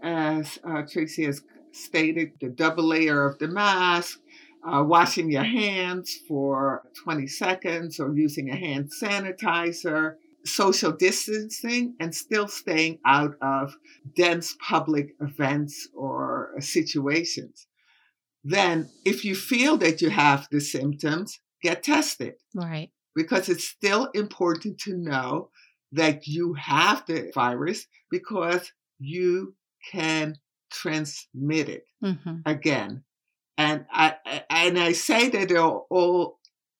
as 0.01 0.59
uh, 0.63 0.83
Tracy 0.89 1.25
has 1.25 1.41
stated, 1.73 2.31
the 2.39 2.47
double 2.47 2.85
layer 2.85 3.27
of 3.27 3.37
the 3.37 3.49
mask, 3.49 4.21
uh, 4.63 4.81
washing 4.81 5.29
your 5.29 5.43
hands 5.43 6.17
for 6.25 6.83
20 7.03 7.27
seconds 7.27 7.99
or 7.99 8.15
using 8.15 8.49
a 8.49 8.55
hand 8.55 8.91
sanitizer, 8.91 10.15
social 10.45 10.93
distancing, 10.93 11.95
and 11.99 12.15
still 12.15 12.47
staying 12.47 12.99
out 13.05 13.35
of 13.41 13.75
dense 14.15 14.55
public 14.65 15.15
events 15.19 15.89
or 15.93 16.53
situations. 16.61 17.67
Then, 18.43 18.89
if 19.05 19.23
you 19.23 19.35
feel 19.35 19.77
that 19.77 20.01
you 20.01 20.09
have 20.09 20.47
the 20.51 20.61
symptoms, 20.61 21.39
get 21.61 21.83
tested. 21.83 22.35
Right. 22.55 22.89
Because 23.15 23.49
it's 23.49 23.67
still 23.67 24.05
important 24.13 24.79
to 24.79 24.97
know 24.97 25.49
that 25.91 26.25
you 26.25 26.53
have 26.53 27.03
the 27.05 27.31
virus 27.33 27.85
because 28.09 28.71
you 28.99 29.55
can 29.91 30.35
transmit 30.71 31.69
it 31.69 31.83
mm-hmm. 32.03 32.37
again. 32.45 33.03
And 33.57 33.85
I 33.91 34.15
and 34.49 34.79
I 34.79 34.93
say 34.93 35.29
that 35.29 35.51
in 35.51 35.57
all 35.57 36.39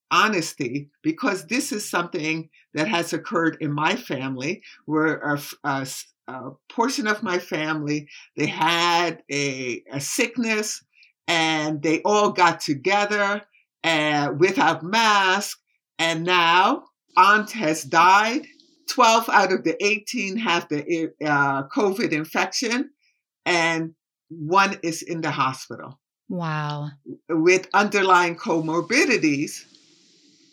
honesty 0.10 0.90
because 1.04 1.46
this 1.48 1.72
is 1.72 1.90
something 1.90 2.50
that 2.74 2.88
has 2.88 3.14
occurred 3.14 3.58
in 3.60 3.72
my 3.72 3.96
family, 3.96 4.62
where 4.86 5.18
a, 5.20 5.42
a, 5.64 5.88
a 6.28 6.52
portion 6.70 7.08
of 7.08 7.24
my 7.24 7.40
family 7.40 8.08
they 8.38 8.48
had 8.48 9.22
a, 9.32 9.84
a 9.92 10.00
sickness 10.00 10.84
and 11.28 11.82
they 11.82 12.02
all 12.04 12.32
got 12.32 12.60
together 12.62 13.42
and 13.84 14.40
without 14.40 14.84
mask, 14.84 15.60
and 15.98 16.24
now 16.24 16.84
aunt 17.18 17.52
has 17.52 17.84
died 17.84 18.46
12 18.92 19.30
out 19.30 19.54
of 19.54 19.64
the 19.64 19.84
18 19.84 20.38
have 20.38 20.68
the 20.70 20.84
eh, 21.22 21.26
uh, 21.26 21.64
COVID 21.70 22.12
infection, 22.12 22.90
and 23.46 23.94
one 24.30 24.78
is 24.84 25.02
in 25.02 25.22
the 25.22 25.32
hospital. 25.32 26.00
Wow. 26.30 26.90
With 27.30 27.68
underlying 27.74 28.36
comorbidities. 28.36 29.66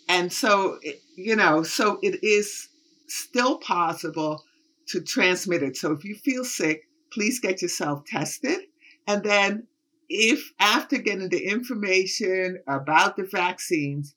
And 0.09 0.33
so, 0.33 0.79
eh, 0.85 0.93
you 1.17 1.37
know, 1.37 1.63
so 1.63 1.99
it 2.03 2.23
is 2.23 2.69
still 3.09 3.59
possible 3.59 4.43
to 4.89 5.01
transmit 5.01 5.63
it. 5.63 5.77
So 5.77 5.93
if 5.93 6.05
you 6.05 6.15
feel 6.15 6.45
sick, 6.45 6.83
please 7.13 7.41
get 7.41 7.63
yourself 7.63 8.05
tested. 8.07 8.61
And 9.07 9.23
then, 9.23 9.67
if 10.09 10.53
after 10.59 10.99
getting 10.99 11.29
the 11.29 11.45
information 11.45 12.63
about 12.67 13.17
the 13.17 13.25
vaccines, 13.25 14.15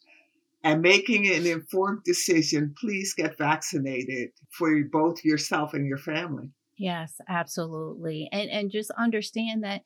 and 0.64 0.82
making 0.82 1.28
an 1.28 1.46
informed 1.46 2.04
decision, 2.04 2.74
please 2.80 3.14
get 3.14 3.38
vaccinated 3.38 4.30
for 4.52 4.72
both 4.92 5.24
yourself 5.24 5.74
and 5.74 5.88
your 5.88 5.98
family. 5.98 6.50
Yes, 6.78 7.20
absolutely. 7.28 8.30
And 8.32 8.50
and 8.50 8.72
just 8.72 8.92
understand 8.92 9.64
that 9.64 9.82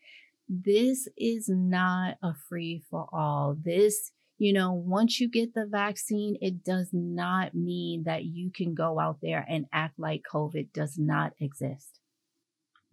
this 0.47 1.07
is 1.17 1.49
not 1.49 2.17
a 2.21 2.33
free 2.47 2.83
for 2.89 3.07
all. 3.11 3.57
This, 3.59 4.11
you 4.37 4.53
know, 4.53 4.73
once 4.73 5.19
you 5.19 5.29
get 5.29 5.53
the 5.53 5.65
vaccine, 5.65 6.37
it 6.41 6.63
does 6.63 6.89
not 6.93 7.55
mean 7.55 8.03
that 8.03 8.25
you 8.25 8.51
can 8.51 8.73
go 8.73 8.99
out 8.99 9.17
there 9.21 9.45
and 9.47 9.65
act 9.73 9.97
like 9.97 10.23
COVID 10.31 10.71
does 10.73 10.97
not 10.97 11.33
exist. 11.39 11.99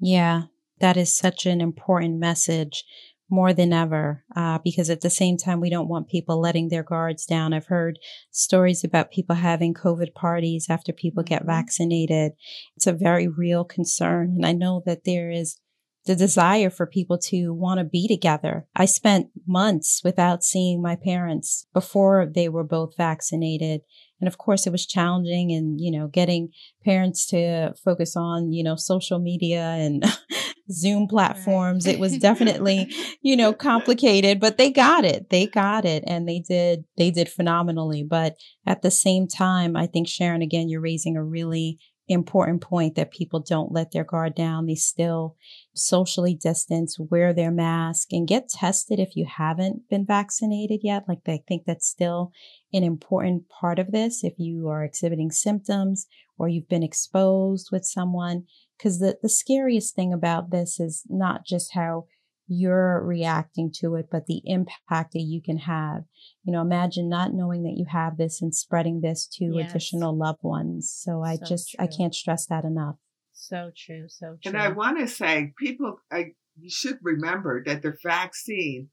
Yeah, 0.00 0.45
that 0.83 0.99
is 0.99 1.17
such 1.17 1.47
an 1.47 1.62
important 1.62 2.19
message 2.19 2.85
more 3.31 3.55
than 3.55 3.73
ever 3.73 4.23
uh, 4.37 4.59
because 4.62 4.91
at 4.91 5.01
the 5.01 5.09
same 5.09 5.39
time 5.39 5.59
we 5.59 5.71
don't 5.71 5.89
want 5.89 6.09
people 6.09 6.39
letting 6.39 6.69
their 6.69 6.83
guards 6.83 7.25
down 7.25 7.55
i've 7.55 7.69
heard 7.69 7.99
stories 8.31 8.85
about 8.85 9.11
people 9.11 9.37
having 9.37 9.73
covid 9.73 10.12
parties 10.12 10.67
after 10.69 10.93
people 10.93 11.23
get 11.23 11.41
mm-hmm. 11.41 11.53
vaccinated 11.53 12.33
it's 12.77 12.87
a 12.87 12.93
very 12.93 13.27
real 13.27 13.65
concern 13.65 14.35
and 14.37 14.45
i 14.45 14.53
know 14.53 14.83
that 14.85 15.05
there 15.05 15.31
is 15.31 15.59
the 16.05 16.17
desire 16.17 16.69
for 16.69 16.87
people 16.87 17.17
to 17.17 17.53
want 17.53 17.79
to 17.79 17.85
be 17.85 18.09
together. 18.09 18.67
I 18.75 18.87
spent 18.87 19.29
months 19.47 20.01
without 20.03 20.43
seeing 20.43 20.83
my 20.83 20.97
parents 20.97 21.67
before 21.73 22.29
they 22.35 22.49
were 22.49 22.65
both 22.65 22.97
vaccinated. 22.97 23.83
And 24.21 24.27
of 24.27 24.39
course, 24.39 24.67
it 24.67 24.73
was 24.73 24.87
challenging 24.87 25.53
and, 25.53 25.81
you 25.81 25.93
know, 25.93 26.09
getting 26.09 26.51
parents 26.85 27.27
to 27.29 27.75
focus 27.85 28.17
on, 28.17 28.53
you 28.53 28.65
know, 28.65 28.77
social 28.77 29.21
media 29.21 29.62
and 29.62 30.05
Zoom 30.71 31.07
platforms. 31.07 31.87
Right. 31.87 31.95
It 31.95 32.00
was 32.00 32.19
definitely, 32.19 32.92
you 33.23 33.37
know, 33.37 33.52
complicated, 33.52 34.40
but 34.40 34.59
they 34.59 34.71
got 34.71 35.04
it. 35.04 35.31
They 35.31 35.47
got 35.47 35.85
it 35.85 36.04
and 36.07 36.28
they 36.28 36.40
did, 36.40 36.85
they 36.97 37.11
did 37.11 37.28
phenomenally. 37.28 38.02
But 38.02 38.37
at 38.66 38.83
the 38.83 38.90
same 38.90 39.26
time, 39.28 39.76
I 39.76 39.87
think 39.87 40.09
Sharon, 40.09 40.42
again, 40.42 40.69
you're 40.69 40.81
raising 40.81 41.16
a 41.16 41.25
really 41.25 41.78
important 42.09 42.61
point 42.61 42.95
that 42.97 43.11
people 43.11 43.40
don't 43.40 43.73
let 43.73 43.92
their 43.92 44.04
guard 44.04 44.35
down. 44.35 44.66
They 44.66 44.75
still 44.75 45.37
socially 45.75 46.35
distance, 46.35 46.99
wear 46.99 47.33
their 47.33 47.50
mask, 47.50 48.09
and 48.12 48.28
get 48.28 48.49
tested 48.49 48.99
if 48.99 49.16
you 49.16 49.26
haven't 49.26 49.88
been 49.88 50.04
vaccinated 50.04 50.81
yet. 50.83 51.04
Like, 51.09 51.21
I 51.26 51.42
think 51.47 51.62
that's 51.66 51.88
still 51.88 52.33
an 52.73 52.83
important 52.83 53.49
part 53.49 53.78
of 53.78 53.92
this. 53.92 54.25
If 54.25 54.35
you 54.38 54.69
are 54.69 54.85
exhibiting 54.85 55.31
symptoms 55.31 56.07
or 56.38 56.49
you've 56.49 56.69
been 56.69 56.83
exposed 56.83 57.69
with 57.71 57.85
someone, 57.85 58.45
because 58.83 58.99
the, 58.99 59.17
the 59.23 59.29
scariest 59.29 59.95
thing 59.95 60.12
about 60.12 60.51
this 60.51 60.81
is 60.81 61.05
not 61.09 61.47
just 61.47 61.75
how 61.75 62.07
you're 62.49 63.03
reacting 63.05 63.71
to 63.73 63.95
it, 63.95 64.09
but 64.11 64.27
the 64.27 64.43
impact 64.45 65.12
that 65.12 65.21
you 65.21 65.41
can 65.41 65.59
have. 65.59 66.03
You 66.43 66.53
know, 66.53 66.61
imagine 66.61 67.09
not 67.09 67.33
knowing 67.33 67.62
that 67.62 67.77
you 67.77 67.87
have 67.89 68.17
this 68.17 68.43
and 68.43 68.55
spreading 68.55 69.01
this 69.01 69.27
to 69.39 69.53
yes. 69.55 69.71
additional 69.71 70.17
loved 70.17 70.43
ones. 70.43 70.93
So 70.95 71.23
I 71.23 71.37
so 71.37 71.45
just, 71.45 71.71
true. 71.71 71.85
I 71.85 71.87
can't 71.87 72.15
stress 72.15 72.47
that 72.47 72.65
enough. 72.65 72.97
So 73.33 73.71
true. 73.77 74.07
So 74.09 74.37
true. 74.43 74.53
And 74.53 74.57
I 74.61 74.69
want 74.69 74.99
to 74.99 75.07
say, 75.07 75.53
people, 75.57 75.99
I, 76.11 76.33
you 76.59 76.69
should 76.69 76.99
remember 77.03 77.62
that 77.65 77.83
the 77.83 77.95
vaccine 78.03 78.89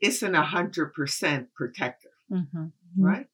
isn't 0.00 0.34
100% 0.34 1.46
protective, 1.54 2.10
mm-hmm. 2.30 2.66
right? 2.98 3.26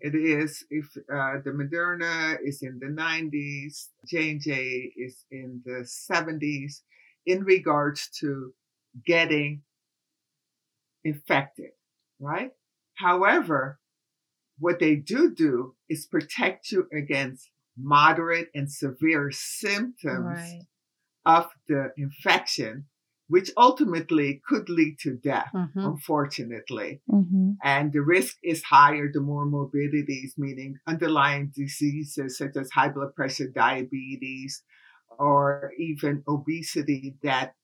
It 0.00 0.14
is 0.14 0.64
if 0.70 0.86
uh, 0.96 1.40
the 1.44 1.50
Moderna 1.50 2.36
is 2.44 2.62
in 2.62 2.78
the 2.78 2.86
90s, 2.86 3.88
J 4.06 4.30
and 4.30 4.40
J 4.40 4.92
is 4.96 5.24
in 5.30 5.62
the 5.64 5.88
70s 6.10 6.82
in 7.26 7.44
regards 7.44 8.08
to 8.20 8.52
getting 9.04 9.62
infected, 11.04 11.70
right? 12.20 12.52
However, 12.94 13.78
what 14.58 14.78
they 14.78 14.96
do 14.96 15.34
do 15.34 15.74
is 15.88 16.06
protect 16.06 16.70
you 16.70 16.88
against 16.92 17.50
moderate 17.76 18.48
and 18.54 18.70
severe 18.70 19.30
symptoms 19.30 20.24
right. 20.24 20.62
of 21.24 21.48
the 21.68 21.92
infection 21.96 22.86
which 23.28 23.50
ultimately 23.56 24.42
could 24.46 24.68
lead 24.68 24.98
to 25.00 25.16
death, 25.16 25.50
mm-hmm. 25.54 25.78
unfortunately. 25.78 27.00
Mm-hmm. 27.10 27.52
And 27.62 27.92
the 27.92 28.00
risk 28.00 28.36
is 28.42 28.62
higher 28.62 29.10
the 29.12 29.20
more 29.20 29.44
morbidities, 29.44 30.34
meaning 30.38 30.78
underlying 30.86 31.52
diseases 31.54 32.38
such 32.38 32.56
as 32.56 32.70
high 32.70 32.88
blood 32.88 33.14
pressure, 33.14 33.48
diabetes, 33.48 34.62
or 35.18 35.72
even 35.78 36.22
obesity 36.26 37.16
that 37.22 37.54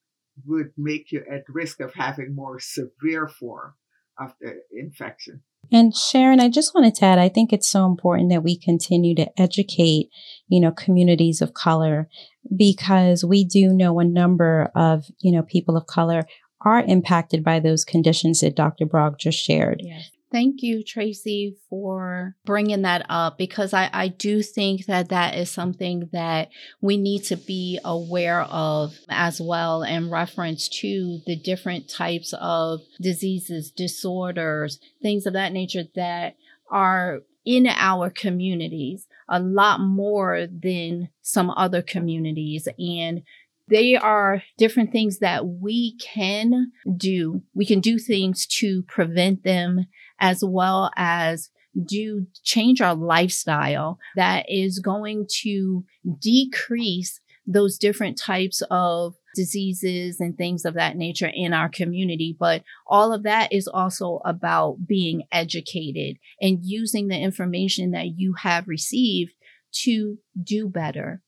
would 0.46 0.72
make 0.76 1.12
you 1.12 1.24
at 1.30 1.44
risk 1.48 1.80
of 1.80 1.94
having 1.94 2.34
more 2.34 2.60
severe 2.60 3.28
form 3.28 3.74
of 4.18 4.34
the 4.40 4.60
infection. 4.72 5.42
And 5.72 5.94
Sharon, 5.94 6.40
I 6.40 6.48
just 6.48 6.74
wanted 6.74 6.94
to 6.96 7.04
add, 7.04 7.18
I 7.18 7.28
think 7.28 7.52
it's 7.52 7.68
so 7.68 7.86
important 7.86 8.30
that 8.30 8.42
we 8.42 8.58
continue 8.58 9.14
to 9.16 9.40
educate, 9.40 10.10
you 10.48 10.60
know, 10.60 10.70
communities 10.70 11.40
of 11.40 11.54
color 11.54 12.08
because 12.56 13.24
we 13.24 13.44
do 13.44 13.72
know 13.72 13.98
a 14.00 14.04
number 14.04 14.70
of, 14.74 15.04
you 15.20 15.32
know, 15.32 15.42
people 15.42 15.76
of 15.76 15.86
color 15.86 16.26
are 16.64 16.82
impacted 16.82 17.44
by 17.44 17.60
those 17.60 17.84
conditions 17.84 18.40
that 18.40 18.56
Dr. 18.56 18.86
Brugg 18.86 19.18
just 19.18 19.38
shared. 19.38 19.80
Yes. 19.82 20.10
Thank 20.34 20.64
you, 20.64 20.82
Tracy, 20.82 21.58
for 21.70 22.34
bringing 22.44 22.82
that 22.82 23.06
up 23.08 23.38
because 23.38 23.72
I, 23.72 23.88
I 23.92 24.08
do 24.08 24.42
think 24.42 24.86
that 24.86 25.10
that 25.10 25.36
is 25.36 25.48
something 25.48 26.08
that 26.12 26.48
we 26.80 26.96
need 26.96 27.22
to 27.26 27.36
be 27.36 27.78
aware 27.84 28.40
of 28.40 28.96
as 29.08 29.40
well 29.40 29.84
in 29.84 30.10
reference 30.10 30.68
to 30.80 31.20
the 31.24 31.36
different 31.36 31.88
types 31.88 32.34
of 32.40 32.80
diseases, 33.00 33.70
disorders, 33.70 34.80
things 35.00 35.24
of 35.24 35.34
that 35.34 35.52
nature 35.52 35.84
that 35.94 36.34
are 36.68 37.20
in 37.44 37.68
our 37.68 38.10
communities 38.10 39.06
a 39.28 39.38
lot 39.38 39.78
more 39.78 40.48
than 40.48 41.10
some 41.22 41.50
other 41.50 41.80
communities. 41.80 42.66
And 42.76 43.22
they 43.68 43.94
are 43.94 44.42
different 44.58 44.90
things 44.90 45.20
that 45.20 45.46
we 45.46 45.96
can 45.98 46.72
do. 46.96 47.42
We 47.54 47.64
can 47.64 47.78
do 47.78 47.98
things 47.98 48.46
to 48.58 48.82
prevent 48.82 49.44
them 49.44 49.86
as 50.24 50.42
well 50.42 50.90
as 50.96 51.50
do 51.84 52.26
change 52.44 52.80
our 52.80 52.94
lifestyle 52.94 53.98
that 54.16 54.46
is 54.48 54.78
going 54.78 55.26
to 55.42 55.84
decrease 56.18 57.20
those 57.46 57.76
different 57.76 58.18
types 58.18 58.62
of 58.70 59.14
diseases 59.34 60.20
and 60.20 60.38
things 60.38 60.64
of 60.64 60.72
that 60.74 60.96
nature 60.96 61.30
in 61.34 61.52
our 61.52 61.68
community. 61.68 62.34
But 62.38 62.62
all 62.86 63.12
of 63.12 63.24
that 63.24 63.52
is 63.52 63.68
also 63.68 64.22
about 64.24 64.86
being 64.86 65.24
educated 65.30 66.16
and 66.40 66.60
using 66.62 67.08
the 67.08 67.18
information 67.18 67.90
that 67.90 68.16
you 68.16 68.32
have 68.34 68.66
received 68.66 69.34
to 69.82 70.16
do 70.42 70.68
better, 70.68 71.20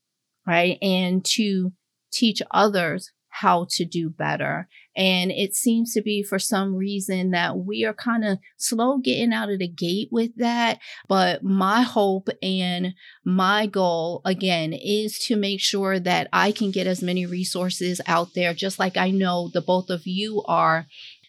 right? 0.47 0.79
And 0.81 1.23
to 1.35 1.71
teach 2.11 2.41
others 2.49 3.11
how 3.41 3.67
to 3.69 3.85
do 3.85 4.09
better. 4.09 4.67
And 4.95 5.31
it 5.31 5.53
seems 5.53 5.93
to 5.93 6.01
be 6.01 6.23
for 6.23 6.39
some 6.39 6.75
reason 6.75 7.31
that 7.31 7.57
we 7.57 7.85
are 7.85 7.93
kind 7.93 8.25
of 8.25 8.39
slow 8.57 8.97
getting 8.97 9.31
out 9.31 9.51
of 9.51 9.59
the 9.59 9.67
gate 9.67 10.09
with 10.11 10.35
that. 10.37 10.79
But 11.07 11.43
my 11.43 11.83
hope 11.83 12.29
and 12.41 12.93
my 13.23 13.67
goal, 13.67 14.21
again, 14.25 14.73
is 14.73 15.19
to 15.27 15.35
make 15.35 15.59
sure 15.59 15.99
that 15.99 16.29
I 16.33 16.51
can 16.51 16.71
get 16.71 16.87
as 16.87 17.03
many 17.03 17.25
resources 17.25 18.01
out 18.07 18.29
there, 18.33 18.53
just 18.53 18.79
like 18.79 18.97
I 18.97 19.11
know 19.11 19.49
the 19.53 19.61
both 19.61 19.89
of 19.89 20.07
you 20.07 20.43
are, 20.47 20.87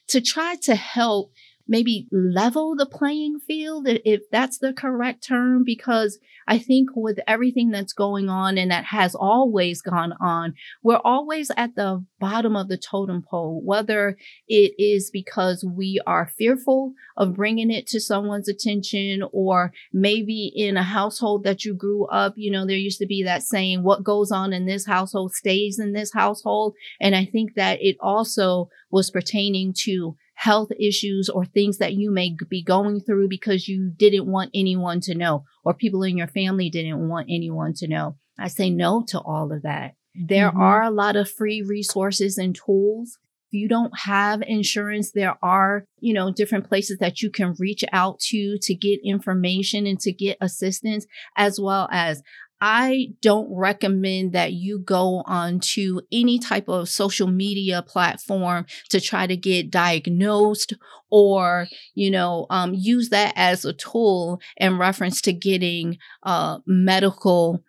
to 0.09 0.23
try 0.23 0.57
to 0.63 0.75
help 0.75 1.33
maybe 1.69 2.09
level 2.11 2.75
the 2.75 2.87
playing 2.87 3.39
field, 3.47 3.87
if 3.87 4.23
that's 4.33 4.59
the 4.59 4.73
correct 4.73 5.23
term, 5.23 5.63
because 5.65 6.19
I 6.47 6.59
think 6.59 6.89
with 6.97 7.19
everything 7.29 7.71
that's 7.71 7.93
going 7.93 8.31
on 8.31 8.57
and 8.57 8.71
that 8.71 8.87
has 8.87 9.15
always 9.15 9.83
gone 9.83 10.15
on, 10.19 10.55
we're 10.83 11.01
always 11.05 11.51
at 11.57 11.77
the 11.77 12.05
bottom 12.19 12.57
of 12.57 12.69
the 12.69 12.79
totem 12.79 13.23
pole, 13.23 13.61
whether 13.63 14.17
it 14.49 14.73
is 14.79 15.11
because 15.11 15.63
we 15.65 16.01
are 16.07 16.33
fearful 16.39 16.95
of 17.17 17.35
bringing 17.35 17.71
it 17.71 17.87
to 17.89 18.01
someone's 18.01 18.49
attention 18.49 19.23
or 19.31 19.73
maybe 19.93 20.51
in 20.57 20.79
a 20.79 20.83
household 20.83 21.45
that 21.45 21.65
you 21.65 21.75
grew 21.75 22.07
up, 22.07 22.33
you 22.37 22.51
know, 22.51 22.67
there 22.67 22.77
used 22.77 22.99
to 23.01 23.07
be 23.07 23.23
that 23.23 23.43
saying, 23.43 23.83
what 23.83 24.03
goes 24.03 24.33
on 24.33 24.55
in 24.55 24.65
this 24.65 24.87
household 24.87 25.35
stays 25.35 25.79
in 25.79 25.93
this 25.93 26.13
household. 26.15 26.75
And 26.99 27.15
I 27.15 27.27
think 27.27 27.55
that 27.57 27.79
it 27.83 27.97
also 28.01 28.71
was 28.91 29.11
pertaining 29.11 29.75
to 29.85 30.17
health 30.39 30.69
issues 30.79 31.29
or 31.29 31.45
things 31.45 31.79
that 31.79 31.95
you 31.95 32.13
may 32.13 32.33
be 32.49 32.63
going 32.63 33.01
through 33.01 33.27
because 33.27 33.67
you 33.67 33.91
didn't 33.97 34.25
want 34.25 34.49
anyone 34.55 35.01
to 35.01 35.13
know 35.13 35.45
or 35.65 35.75
people 35.75 36.05
in 36.05 36.17
your 36.17 36.29
family 36.29 36.71
didn't 36.71 37.09
want 37.09 37.27
anyone 37.29 37.75
to 37.75 37.89
know. 37.89 38.15
I 38.39 38.47
say 38.47 38.71
no 38.71 39.05
to 39.09 39.19
all 39.19 39.53
of 39.53 39.63
that. 39.63 39.97
There 40.15 40.49
mm-hmm. 40.49 40.61
are 40.61 40.85
a 40.85 40.93
lot 40.93 41.17
of 41.17 41.29
free 41.29 41.61
resources 41.61 42.39
and 42.39 42.55
tools. 42.55 43.19
If 43.51 43.59
you 43.59 43.69
don't 43.69 43.93
have 44.05 44.41
insurance, 44.47 45.11
there 45.11 45.37
are, 45.43 45.85
you 45.99 46.15
know, 46.15 46.31
different 46.33 46.69
places 46.69 46.99
that 46.99 47.21
you 47.21 47.31
can 47.31 47.57
reach 47.59 47.83
out 47.93 48.21
to 48.29 48.59
to 48.63 48.75
get 48.75 49.01
information 49.05 49.89
and 49.89 49.99
to 50.01 50.13
get 50.13 50.39
assistance, 50.41 51.05
as 51.37 51.59
well 51.59 51.89
as 51.91 52.23
I 52.61 53.09
don't 53.23 53.49
recommend 53.55 54.33
that 54.33 54.53
you 54.53 54.81
go 54.81 55.23
onto 55.27 56.01
any 56.11 56.39
type 56.39 56.69
of 56.69 56.89
social 56.89 57.29
media 57.29 57.83
platform 57.83 58.67
to 58.91 59.01
try 59.01 59.27
to 59.27 59.37
get 59.37 59.71
diagnosed 59.71 60.75
or, 61.11 61.69
you 61.95 62.11
know, 62.11 62.47
um, 62.51 62.75
use 62.75 63.11
that 63.11 63.33
as 63.37 63.65
a 63.65 63.73
tool 63.73 64.41
in 64.57 64.79
reference 64.79 65.21
to 65.23 65.33
getting 65.33 65.99
uh, 66.25 66.59
medical 66.67 67.63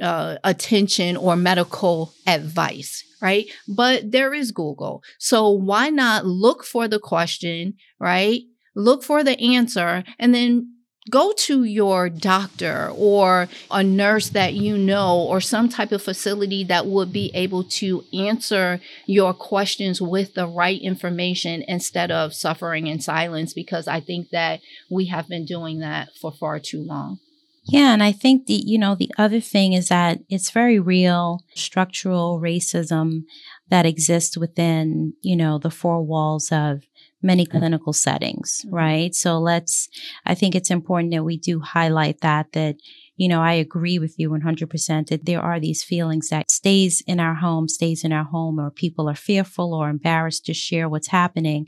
uh, 0.00 0.36
attention 0.44 1.16
or 1.16 1.36
medical 1.36 2.12
advice, 2.26 3.04
right? 3.22 3.46
But 3.68 4.10
there 4.10 4.34
is 4.34 4.52
Google. 4.52 5.02
So 5.18 5.50
why 5.50 5.90
not 5.90 6.26
look 6.26 6.64
for 6.64 6.88
the 6.88 6.98
question, 6.98 7.74
right? 7.98 8.42
Look 8.74 9.04
for 9.04 9.22
the 9.22 9.38
answer 9.40 10.02
and 10.18 10.34
then 10.34 10.73
go 11.10 11.32
to 11.32 11.64
your 11.64 12.08
doctor 12.08 12.90
or 12.94 13.48
a 13.70 13.82
nurse 13.82 14.30
that 14.30 14.54
you 14.54 14.78
know 14.78 15.18
or 15.18 15.40
some 15.40 15.68
type 15.68 15.92
of 15.92 16.02
facility 16.02 16.64
that 16.64 16.86
would 16.86 17.12
be 17.12 17.30
able 17.34 17.62
to 17.62 18.04
answer 18.12 18.80
your 19.06 19.34
questions 19.34 20.00
with 20.00 20.34
the 20.34 20.46
right 20.46 20.80
information 20.80 21.62
instead 21.68 22.10
of 22.10 22.32
suffering 22.32 22.86
in 22.86 23.00
silence 23.00 23.52
because 23.52 23.86
I 23.86 24.00
think 24.00 24.30
that 24.30 24.60
we 24.90 25.06
have 25.06 25.28
been 25.28 25.44
doing 25.44 25.80
that 25.80 26.08
for 26.20 26.32
far 26.32 26.58
too 26.58 26.82
long. 26.82 27.18
Yeah, 27.66 27.94
and 27.94 28.02
I 28.02 28.12
think 28.12 28.46
the 28.46 28.54
you 28.54 28.78
know 28.78 28.94
the 28.94 29.10
other 29.16 29.40
thing 29.40 29.72
is 29.72 29.88
that 29.88 30.20
it's 30.28 30.50
very 30.50 30.78
real 30.78 31.40
structural 31.54 32.38
racism 32.38 33.22
that 33.70 33.86
exists 33.86 34.36
within, 34.36 35.14
you 35.22 35.34
know, 35.34 35.58
the 35.58 35.70
four 35.70 36.02
walls 36.02 36.52
of 36.52 36.82
many 37.24 37.46
clinical 37.46 37.92
settings, 37.92 38.60
mm-hmm. 38.64 38.74
right? 38.74 39.14
So 39.14 39.38
let's, 39.38 39.88
I 40.24 40.34
think 40.34 40.54
it's 40.54 40.70
important 40.70 41.12
that 41.12 41.24
we 41.24 41.38
do 41.38 41.60
highlight 41.60 42.20
that, 42.20 42.52
that, 42.52 42.76
you 43.16 43.28
know, 43.28 43.40
I 43.40 43.52
agree 43.52 43.98
with 43.98 44.16
you 44.18 44.28
100% 44.30 45.06
that 45.08 45.24
there 45.24 45.40
are 45.40 45.60
these 45.60 45.84
feelings 45.84 46.28
that 46.28 46.50
stays 46.50 47.02
in 47.06 47.20
our 47.20 47.36
home, 47.36 47.68
stays 47.68 48.04
in 48.04 48.12
our 48.12 48.24
home, 48.24 48.58
or 48.58 48.70
people 48.70 49.08
are 49.08 49.14
fearful 49.14 49.72
or 49.72 49.88
embarrassed 49.88 50.44
to 50.46 50.54
share 50.54 50.88
what's 50.88 51.08
happening. 51.08 51.66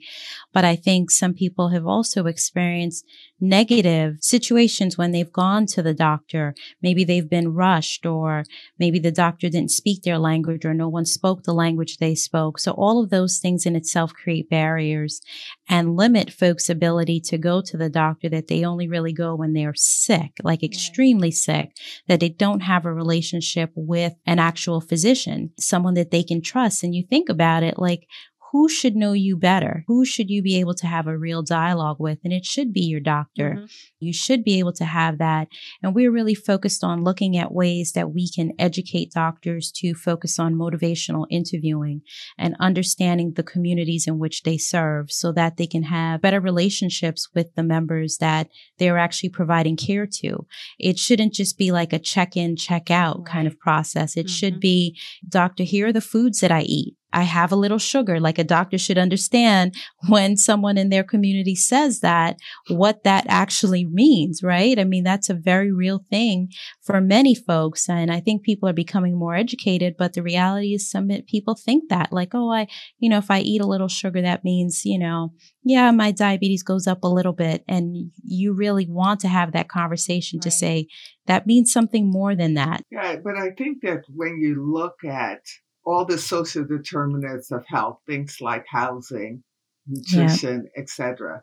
But 0.52 0.64
I 0.64 0.76
think 0.76 1.10
some 1.10 1.34
people 1.34 1.68
have 1.68 1.86
also 1.86 2.26
experienced 2.26 3.04
negative 3.40 4.16
situations 4.20 4.96
when 4.96 5.12
they've 5.12 5.33
gone 5.33 5.66
to 5.66 5.83
the 5.83 5.94
doctor. 5.94 6.55
Maybe 6.83 7.05
they've 7.05 7.29
been 7.29 7.53
rushed 7.55 8.07
or 8.07 8.44
maybe 8.79 8.99
the 8.99 9.12
doctor 9.12 9.49
didn't 9.49 9.70
speak 9.70 10.03
their 10.03 10.18
language 10.18 10.64
or 10.64 10.75
no 10.75 10.88
one 10.88 11.05
spoke 11.05 11.42
the 11.42 11.53
language 11.53 11.99
they 11.99 12.14
spoke. 12.14 12.59
So 12.59 12.72
all 12.72 13.03
of 13.03 13.11
those 13.11 13.38
things 13.38 13.66
in 13.66 13.77
itself 13.77 14.12
create 14.14 14.49
barriers 14.49 15.20
and 15.68 15.96
limit 15.96 16.33
folks' 16.33 16.70
ability 16.70 17.20
to 17.20 17.38
go 17.38 17.61
to 17.62 17.77
the 17.77 17.90
doctor 17.90 18.29
that 18.31 18.49
they 18.49 18.64
only 18.64 18.88
really 18.88 19.12
go 19.12 19.35
when 19.35 19.53
they're 19.53 19.75
sick, 19.75 20.33
like 20.42 20.62
extremely 20.62 21.31
sick, 21.31 21.77
that 22.09 22.20
they 22.20 22.29
don't 22.29 22.61
have 22.61 22.87
a 22.87 22.92
relationship 22.92 23.70
with 23.75 24.14
an 24.25 24.38
actual 24.38 24.81
physician, 24.81 25.51
someone 25.59 25.94
that 25.94 26.11
they 26.11 26.22
can 26.22 26.40
trust. 26.40 26.83
And 26.83 26.94
you 26.94 27.05
think 27.09 27.29
about 27.29 27.62
it 27.62 27.79
like, 27.79 28.07
who 28.52 28.68
should 28.68 28.94
know 28.96 29.12
you 29.12 29.37
better? 29.37 29.85
Who 29.87 30.04
should 30.04 30.30
you 30.30 30.42
be 30.42 30.59
able 30.61 30.74
to 30.74 30.87
have 30.87 31.06
a 31.06 31.18
real 31.18 31.42
dialogue 31.42 31.96
with? 31.98 32.18
And 32.24 32.32
it 32.32 32.44
should 32.44 32.72
be 32.72 32.82
your 32.82 33.00
doctor. 33.00 33.50
Mm-hmm. 33.56 33.64
You 34.00 34.12
should 34.12 34.44
be 34.44 34.59
able 34.59 34.72
to 34.74 34.85
have 34.85 35.18
that. 35.18 35.48
And 35.82 35.94
we're 35.94 36.12
really 36.12 36.35
focused 36.35 36.85
on 36.85 37.04
looking 37.04 37.37
at 37.37 37.52
ways 37.52 37.92
that 37.92 38.12
we 38.12 38.30
can 38.30 38.52
educate 38.59 39.12
doctors 39.12 39.72
to 39.76 39.94
focus 39.94 40.38
on 40.38 40.54
motivational 40.54 41.26
interviewing 41.30 42.02
and 42.38 42.56
understanding 42.61 43.32
the 43.35 43.42
communities 43.42 44.06
in 44.06 44.18
which 44.18 44.42
they 44.42 44.59
serve 44.59 45.11
so 45.11 45.32
that 45.32 45.56
they 45.56 45.66
can 45.66 45.85
have 45.85 46.22
better 46.22 46.40
relationships 46.40 47.28
with 47.35 47.54
the 47.54 47.62
members 47.62 48.18
that 48.18 48.48
they're 48.78 48.98
actually 48.98 49.30
providing 49.30 49.76
care 49.76 50.06
to. 50.06 50.46
It 50.78 50.98
shouldn't 50.98 51.35
just 51.35 51.59
be 51.59 51.72
like 51.72 51.92
a 51.92 51.98
check 51.98 52.37
in, 52.37 52.56
check 52.56 52.90
out 52.90 53.18
right. 53.18 53.26
kind 53.26 53.46
of 53.46 53.59
process. 53.59 54.16
It 54.16 54.26
mm-hmm. 54.26 54.32
should 54.32 54.61
be, 54.61 54.98
doctor, 55.28 55.64
here 55.64 55.88
are 55.88 55.92
the 55.92 56.00
foods 56.00 56.40
that 56.40 56.52
I 56.52 56.62
eat. 56.62 56.94
I 57.16 57.22
have 57.22 57.50
a 57.50 57.57
little 57.57 57.79
sugar. 57.79 58.20
Like 58.20 58.38
a 58.38 58.44
doctor 58.44 58.76
should 58.76 58.98
understand 58.98 59.74
when 60.09 60.37
someone 60.37 60.76
in 60.76 60.90
their 60.90 61.02
community 61.02 61.55
says 61.55 62.00
that, 62.00 62.37
what 62.68 63.05
that 63.05 63.24
actually 63.26 63.87
means, 63.87 64.42
right? 64.42 64.79
I 64.79 64.85
mean, 64.85 65.02
that's 65.02 65.31
a 65.31 65.35
very 65.35 65.72
real 65.72 66.05
thing 66.11 66.50
for 66.83 67.00
many 67.00 67.35
folks. 67.35 67.88
And 67.88 68.12
I 68.12 68.20
think 68.20 68.42
people 68.42 68.68
are 68.68 68.74
becoming 68.74 69.18
more 69.18 69.35
educated, 69.35 69.94
but 69.98 70.12
the 70.12 70.22
reality 70.22 70.74
is 70.74 70.90
some 70.90 71.09
people 71.26 71.55
think 71.55 71.88
that 71.88 72.12
like, 72.12 72.35
oh, 72.35 72.52
I, 72.52 72.66
you 72.98 73.09
know, 73.09 73.18
if 73.18 73.31
I 73.31 73.40
eat 73.40 73.62
a 73.62 73.66
little 73.66 73.88
sugar, 73.88 74.20
that 74.20 74.44
means, 74.44 74.83
you 74.85 74.98
know, 74.98 75.33
yeah, 75.64 75.90
my 75.92 76.11
diabetes 76.11 76.62
goes 76.62 76.87
up 76.87 77.02
a 77.02 77.09
little 77.09 77.33
bit. 77.33 77.64
And 77.66 78.11
you 78.22 78.52
really 78.52 78.87
want 78.87 79.20
to 79.20 79.29
have 79.29 79.52
that 79.52 79.70
conversation 79.70 80.38
right. 80.38 80.42
to 80.42 80.50
say 80.50 80.88
that 81.26 81.46
means 81.46 81.72
something 81.72 82.11
more 82.11 82.37
than 82.37 82.55
that. 82.55 82.83
Yeah, 82.90 83.16
but 83.24 83.38
I 83.38 83.52
think 83.57 83.81
that 83.83 84.02
when 84.09 84.38
you 84.38 84.62
look 84.70 85.02
at 85.02 85.40
all 85.87 86.05
the 86.05 86.18
social 86.18 86.64
determinants 86.64 87.53
of 87.53 87.64
health, 87.66 88.01
things 88.07 88.38
like 88.40 88.66
housing, 88.68 89.42
nutrition, 89.87 90.68
yeah. 90.75 90.83
etc. 90.83 91.42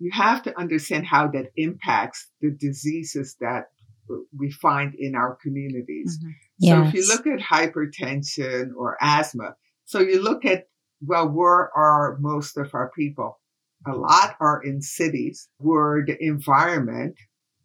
You 0.00 0.10
have 0.12 0.42
to 0.42 0.58
understand 0.58 1.06
how 1.06 1.28
that 1.28 1.52
impacts 1.56 2.28
the 2.40 2.50
diseases 2.50 3.36
that 3.40 3.66
we 4.36 4.50
find 4.50 4.94
in 4.94 5.14
our 5.14 5.36
communities. 5.40 6.18
Mm-hmm. 6.18 6.30
Yes. 6.58 6.76
So 6.76 6.88
if 6.88 6.94
you 6.94 7.08
look 7.08 7.26
at 7.26 7.38
hypertension 7.38 8.70
or 8.76 8.98
asthma, 9.00 9.54
so 9.84 10.00
you 10.00 10.20
look 10.20 10.44
at, 10.44 10.66
well, 11.00 11.28
where 11.28 11.70
are 11.76 12.18
most 12.20 12.56
of 12.56 12.74
our 12.74 12.90
people? 12.90 13.38
A 13.86 13.92
lot 13.92 14.36
are 14.40 14.60
in 14.62 14.82
cities 14.82 15.48
where 15.58 16.04
the 16.04 16.22
environment 16.22 17.14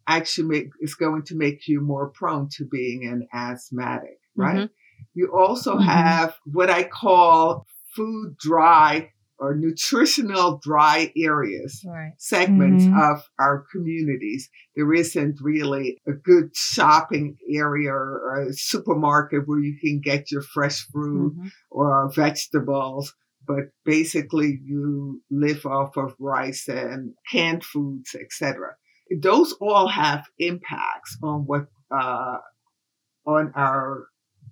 actually 0.06 0.48
make, 0.48 0.68
is 0.80 0.94
going 0.94 1.24
to 1.24 1.34
make 1.34 1.66
you 1.66 1.80
more 1.80 2.10
prone 2.10 2.48
to 2.52 2.64
being 2.64 3.06
an 3.06 3.26
asthmatic, 3.34 4.18
right? 4.36 4.56
Mm-hmm. 4.56 4.72
You 5.14 5.32
also 5.36 5.74
mm-hmm. 5.74 5.84
have 5.84 6.36
what 6.44 6.70
I 6.70 6.84
call 6.84 7.66
food 7.94 8.36
dry 8.38 9.10
or 9.38 9.54
nutritional 9.54 10.58
dry 10.62 11.12
areas, 11.16 11.84
right. 11.86 12.12
segments 12.16 12.84
mm-hmm. 12.84 12.98
of 12.98 13.22
our 13.38 13.66
communities. 13.70 14.48
There 14.74 14.92
isn't 14.92 15.38
really 15.40 15.98
a 16.06 16.12
good 16.12 16.56
shopping 16.56 17.36
area 17.50 17.92
or 17.92 18.46
a 18.48 18.52
supermarket 18.52 19.46
where 19.46 19.60
you 19.60 19.76
can 19.78 20.00
get 20.00 20.30
your 20.30 20.42
fresh 20.42 20.86
fruit 20.92 21.34
mm-hmm. 21.34 21.48
or 21.70 22.10
vegetables. 22.14 23.14
But 23.46 23.66
basically, 23.84 24.58
you 24.64 25.22
live 25.30 25.66
off 25.66 25.96
of 25.96 26.14
rice 26.18 26.66
and 26.66 27.14
canned 27.30 27.62
foods, 27.62 28.16
etc. 28.18 28.74
Those 29.22 29.52
all 29.60 29.86
have 29.86 30.24
impacts 30.38 31.16
on 31.22 31.42
what 31.42 31.66
uh, 31.92 32.38
on 33.24 33.52
our 33.54 34.08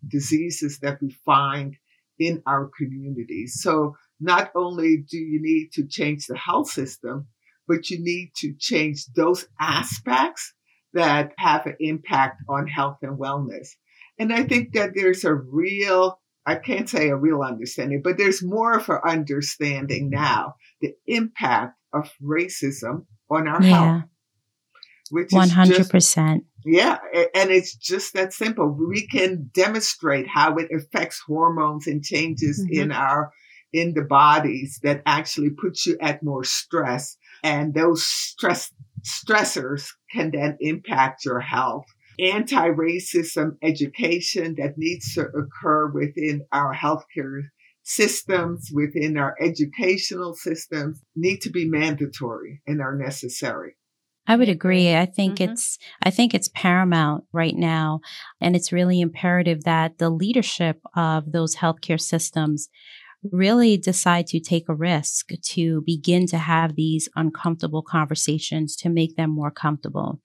diseases 0.08 0.78
that 0.80 0.98
we 1.00 1.10
find 1.24 1.76
in 2.18 2.42
our 2.46 2.70
communities. 2.78 3.60
So 3.60 3.96
not 4.20 4.50
only 4.54 5.04
do 5.08 5.18
you 5.18 5.40
need 5.42 5.70
to 5.72 5.86
change 5.86 6.26
the 6.26 6.36
health 6.36 6.70
system, 6.70 7.26
but 7.66 7.90
you 7.90 7.98
need 8.00 8.32
to 8.36 8.54
change 8.58 9.06
those 9.16 9.46
aspects 9.60 10.52
that 10.92 11.32
have 11.38 11.66
an 11.66 11.76
impact 11.80 12.42
on 12.48 12.66
health 12.66 12.98
and 13.02 13.18
wellness. 13.18 13.68
And 14.18 14.32
I 14.32 14.44
think 14.44 14.74
that 14.74 14.90
there's 14.94 15.24
a 15.24 15.34
real, 15.34 16.20
I 16.46 16.56
can't 16.56 16.88
say 16.88 17.08
a 17.08 17.16
real 17.16 17.42
understanding, 17.42 18.00
but 18.02 18.16
there's 18.16 18.42
more 18.42 18.78
of 18.78 18.88
an 18.88 19.00
understanding 19.04 20.08
now 20.10 20.54
the 20.80 20.94
impact 21.06 21.74
of 21.92 22.12
racism 22.22 23.06
on 23.30 23.48
our 23.48 23.62
yeah. 23.62 23.68
health. 23.70 24.02
Which 25.10 25.30
100%. 25.30 25.66
Just, 25.66 25.92
yeah. 26.64 26.98
And 27.34 27.50
it's 27.50 27.74
just 27.76 28.14
that 28.14 28.32
simple. 28.32 28.68
We 28.68 29.06
can 29.06 29.50
demonstrate 29.54 30.26
how 30.28 30.56
it 30.56 30.68
affects 30.74 31.22
hormones 31.26 31.86
and 31.86 32.02
changes 32.02 32.60
mm-hmm. 32.60 32.82
in 32.82 32.92
our, 32.92 33.32
in 33.72 33.94
the 33.94 34.02
bodies 34.02 34.80
that 34.82 35.02
actually 35.06 35.50
puts 35.50 35.86
you 35.86 35.96
at 36.00 36.22
more 36.22 36.44
stress. 36.44 37.16
And 37.42 37.74
those 37.74 38.04
stress, 38.04 38.72
stressors 39.02 39.90
can 40.12 40.30
then 40.30 40.56
impact 40.60 41.24
your 41.24 41.40
health 41.40 41.86
anti-racism 42.18 43.56
education 43.62 44.54
that 44.58 44.78
needs 44.78 45.14
to 45.14 45.22
occur 45.22 45.90
within 45.90 46.46
our 46.52 46.74
healthcare 46.74 47.42
systems, 47.82 48.70
within 48.72 49.16
our 49.18 49.34
educational 49.40 50.34
systems 50.34 51.02
need 51.16 51.40
to 51.40 51.50
be 51.50 51.68
mandatory 51.68 52.62
and 52.66 52.80
are 52.80 52.96
necessary. 52.96 53.76
I 54.26 54.36
would 54.36 54.48
agree. 54.48 54.94
I 54.94 55.06
think 55.06 55.36
mm-hmm. 55.36 55.52
it's 55.52 55.78
I 56.02 56.10
think 56.10 56.34
it's 56.34 56.48
paramount 56.48 57.24
right 57.32 57.56
now 57.56 58.00
and 58.40 58.56
it's 58.56 58.72
really 58.72 59.00
imperative 59.00 59.64
that 59.64 59.98
the 59.98 60.10
leadership 60.10 60.80
of 60.96 61.32
those 61.32 61.56
healthcare 61.56 62.00
systems 62.00 62.68
really 63.32 63.76
decide 63.76 64.26
to 64.28 64.40
take 64.40 64.68
a 64.68 64.74
risk 64.74 65.28
to 65.42 65.82
begin 65.86 66.26
to 66.26 66.38
have 66.38 66.76
these 66.76 67.08
uncomfortable 67.16 67.82
conversations 67.82 68.76
to 68.76 68.88
make 68.88 69.16
them 69.16 69.30
more 69.30 69.50
comfortable 69.50 70.20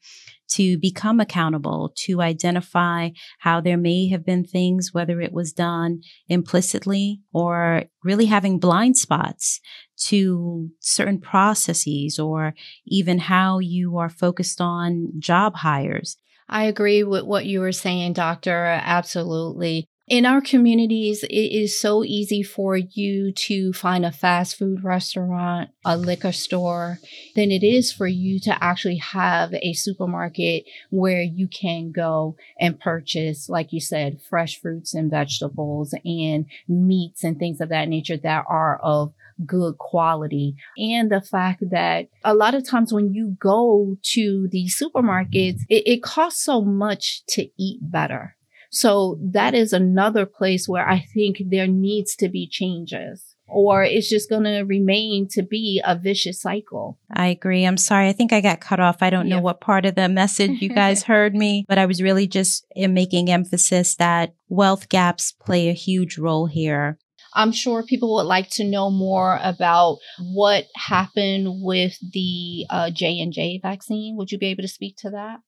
to 0.50 0.78
become 0.78 1.20
accountable, 1.20 1.94
to 1.96 2.22
identify 2.22 3.10
how 3.40 3.62
there 3.62 3.78
may 3.78 4.10
have 4.10 4.26
been 4.26 4.44
things, 4.44 4.94
whether 4.94 5.22
it 5.22 5.34
was 5.34 5.54
done 5.54 6.02
implicitly 6.28 7.22
or 7.34 7.84
really 8.04 8.26
having 8.26 8.60
blind 8.60 8.98
spots 8.98 9.60
to 9.98 10.70
certain 10.80 11.20
processes 11.20 12.18
or 12.20 12.54
even 12.86 13.20
how 13.20 13.60
you 13.60 13.98
are 13.98 14.10
focused 14.10 14.62
on 14.62 15.12
job 15.20 15.56
hires. 15.58 16.18
I 16.48 16.64
agree 16.64 17.04
with 17.04 17.24
what 17.24 17.46
you 17.46 17.60
were 17.60 17.72
saying, 17.72 18.14
Doctor. 18.14 18.66
Absolutely 18.66 19.88
in 20.10 20.26
our 20.26 20.42
communities, 20.42 21.24
it 21.24 21.30
is 21.30 21.80
so 21.80 22.04
easy 22.04 22.42
for 22.42 22.76
you 22.76 23.32
to 23.32 23.72
find 23.74 24.04
a 24.04 24.12
fast 24.12 24.58
food 24.58 24.84
restaurant, 24.84 25.70
a 25.86 25.96
liquor 25.96 26.32
store, 26.32 26.98
than 27.36 27.52
it 27.52 27.64
is 27.64 27.94
for 27.94 28.08
you 28.08 28.40
to 28.40 28.64
actually 28.64 28.98
have 28.98 29.54
a 29.54 29.74
supermarket 29.74 30.66
where 30.90 31.22
you 31.22 31.48
can 31.48 31.92
go 31.92 32.36
and 32.60 32.80
purchase, 32.80 33.50
like 33.50 33.72
you 33.72 33.80
said, 33.80 34.20
fresh 34.20 34.60
fruits 34.60 34.96
and 34.96 35.12
vegetables 35.12 35.94
and 36.04 36.48
meats 36.68 37.24
and 37.24 37.38
things 37.38 37.62
of 37.62 37.70
that 37.70 37.88
nature 37.88 38.18
that 38.18 38.46
are 38.50 38.80
of 38.82 39.14
good 39.46 39.78
quality. 39.78 40.56
And 40.76 41.12
the 41.12 41.22
fact 41.22 41.64
that 41.70 42.08
a 42.24 42.34
lot 42.34 42.56
of 42.56 42.68
times 42.68 42.92
when 42.92 43.14
you 43.14 43.38
go 43.40 43.96
to 44.02 44.48
the 44.52 44.68
supermarkets, 44.68 45.62
it, 45.70 45.84
it 45.86 46.04
costs 46.04 46.44
so 46.44 46.62
much 46.62 47.24
to 47.28 47.48
eat 47.58 47.80
better 47.82 48.36
so 48.70 49.18
that 49.22 49.54
is 49.54 49.74
another 49.74 50.26
place 50.26 50.68
where 50.68 50.88
I 50.88 51.06
think 51.14 51.42
there 51.46 51.68
needs 51.68 52.16
to 52.18 52.30
be 52.30 52.48
changes 52.48 53.36
or 53.52 53.84
it's 53.84 54.10
just 54.10 54.30
going 54.30 54.44
to 54.44 54.62
remain 54.62 55.28
to 55.32 55.42
be 55.42 55.82
a 55.86 55.98
vicious 55.98 56.42
cycle. 56.42 56.98
I 57.12 57.28
agree. 57.28 57.66
I'm 57.66 57.78
sorry. 57.78 58.08
I 58.08 58.14
think 58.14 58.32
I 58.32 58.42
got 58.42 58.62
cut 58.62 58.80
off. 58.80 58.98
I 59.02 59.10
don't 59.10 59.28
yeah. 59.28 59.36
know 59.36 59.42
what 59.42 59.62
part 59.62 59.86
of 59.86 59.96
the 59.96 60.10
message 60.10 60.62
you 60.62 60.70
guys 60.74 61.04
heard 61.04 61.36
me, 61.36 61.66
but 61.68 61.78
I 61.78 61.86
was 61.86 62.02
really 62.02 62.28
just 62.28 62.66
making 62.76 63.30
emphasis 63.30 63.96
that 63.96 64.34
wealth 64.48 64.90
gaps 64.90 65.32
play 65.32 65.70
a 65.70 65.74
huge 65.74 66.18
role 66.18 66.46
here. 66.46 66.98
I'm 67.34 67.52
sure 67.52 67.84
people 67.84 68.16
would 68.16 68.24
like 68.24 68.50
to 68.52 68.64
know 68.64 68.90
more 68.90 69.40
about 69.44 70.00
what 70.20 70.66
happened 70.76 71.62
with 71.62 71.96
the 72.14 72.66
uh, 72.70 72.90
J 72.90 73.20
and 73.20 73.32
J 73.32 73.60
vaccine. 73.62 74.16
Would 74.18 74.32
you 74.32 74.40
be 74.40 74.48
able 74.48 74.64
to 74.64 74.68
speak 74.68 74.98
to 74.98 75.12
that? 75.12 75.40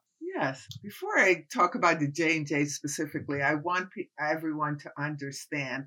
Yes. 0.42 0.68
Before 0.82 1.18
I 1.20 1.46
talk 1.54 1.76
about 1.76 2.00
the 2.00 2.08
J 2.08 2.38
and 2.38 2.48
J 2.48 2.66
specifically, 2.66 3.42
I 3.42 3.56
want 3.56 3.90
everyone 4.20 4.78
to 4.80 4.92
understand 4.98 5.86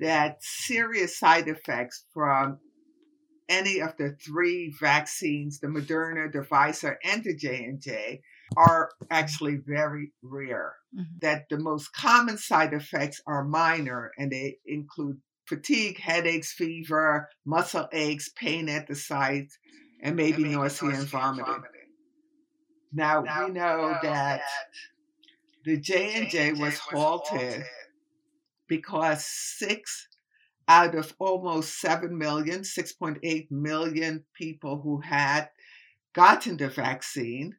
that 0.00 0.42
serious 0.42 1.18
side 1.18 1.48
effects 1.48 2.04
from 2.12 2.58
any 3.48 3.80
of 3.80 3.96
the 3.96 4.16
three 4.24 4.74
vaccines, 4.80 5.60
the 5.60 5.68
Moderna, 5.68 6.32
the 6.32 6.40
Pfizer, 6.40 6.96
and 7.04 7.22
the 7.22 7.36
J 7.36 7.64
and 7.64 7.80
J, 7.80 8.20
are 8.56 8.90
actually 9.10 9.56
very 9.56 10.12
rare. 10.22 10.74
Mm-hmm. 10.94 11.18
That 11.20 11.44
the 11.50 11.58
most 11.58 11.92
common 11.92 12.38
side 12.38 12.72
effects 12.72 13.20
are 13.26 13.44
minor, 13.44 14.12
and 14.18 14.30
they 14.32 14.58
include 14.66 15.18
fatigue, 15.46 15.98
headaches, 15.98 16.52
fever, 16.52 17.28
muscle 17.44 17.88
aches, 17.92 18.30
pain 18.30 18.68
at 18.68 18.86
the 18.86 18.94
site, 18.94 19.52
and 20.02 20.16
maybe, 20.16 20.34
and 20.34 20.42
maybe 20.42 20.54
nausea, 20.56 20.88
nausea 20.88 21.00
and 21.00 21.08
vomiting. 21.08 21.44
vomiting. 21.44 21.73
Now, 22.94 23.22
now 23.22 23.46
we 23.46 23.52
know, 23.52 23.76
know 23.76 23.98
that, 24.02 24.38
that 24.38 24.42
the 25.64 25.76
J 25.76 26.14
and 26.14 26.30
J 26.30 26.52
was 26.52 26.78
halted 26.78 27.64
because 28.68 29.24
six 29.24 30.08
out 30.68 30.94
of 30.94 31.12
almost 31.18 31.80
7 31.80 32.16
million, 32.16 32.60
6.8 32.60 33.50
million 33.50 34.24
people 34.34 34.80
who 34.80 35.00
had 35.00 35.48
gotten 36.14 36.56
the 36.56 36.68
vaccine 36.68 37.56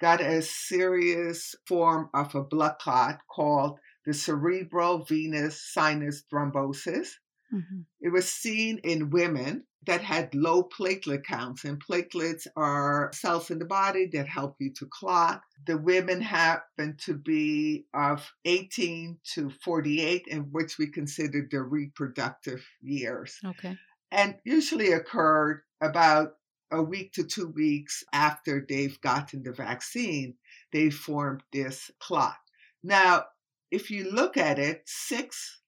got 0.00 0.20
a 0.20 0.40
serious 0.40 1.54
form 1.66 2.08
of 2.14 2.34
a 2.34 2.42
blood 2.42 2.76
clot 2.80 3.18
called 3.28 3.78
the 4.04 4.14
cerebral 4.14 5.04
venous 5.04 5.60
sinus 5.72 6.22
thrombosis. 6.32 7.08
Mm-hmm. 7.52 7.80
It 8.00 8.10
was 8.10 8.30
seen 8.30 8.78
in 8.78 9.10
women 9.10 9.64
that 9.86 10.00
had 10.02 10.34
low 10.34 10.64
platelet 10.64 11.24
counts, 11.24 11.64
and 11.64 11.82
platelets 11.82 12.46
are 12.56 13.10
cells 13.14 13.50
in 13.50 13.58
the 13.58 13.64
body 13.64 14.06
that 14.12 14.26
help 14.26 14.56
you 14.58 14.72
to 14.74 14.86
clot. 14.86 15.42
The 15.66 15.78
women 15.78 16.20
happen 16.20 16.96
to 17.04 17.14
be 17.14 17.86
of 17.94 18.28
18 18.44 19.18
to 19.34 19.50
48, 19.64 20.26
in 20.26 20.40
which 20.50 20.76
we 20.78 20.88
consider 20.88 21.46
the 21.48 21.62
reproductive 21.62 22.64
years. 22.82 23.38
Okay. 23.44 23.76
And 24.10 24.36
usually 24.44 24.92
occurred 24.92 25.62
about 25.80 26.34
a 26.72 26.82
week 26.82 27.12
to 27.12 27.24
two 27.24 27.48
weeks 27.48 28.02
after 28.12 28.64
they've 28.68 29.00
gotten 29.00 29.42
the 29.42 29.52
vaccine, 29.52 30.34
they 30.72 30.90
formed 30.90 31.42
this 31.52 31.90
clot. 32.00 32.36
Now, 32.82 33.26
if 33.70 33.90
you 33.90 34.10
look 34.10 34.36
at 34.36 34.58
it, 34.58 34.82
six 34.86 35.60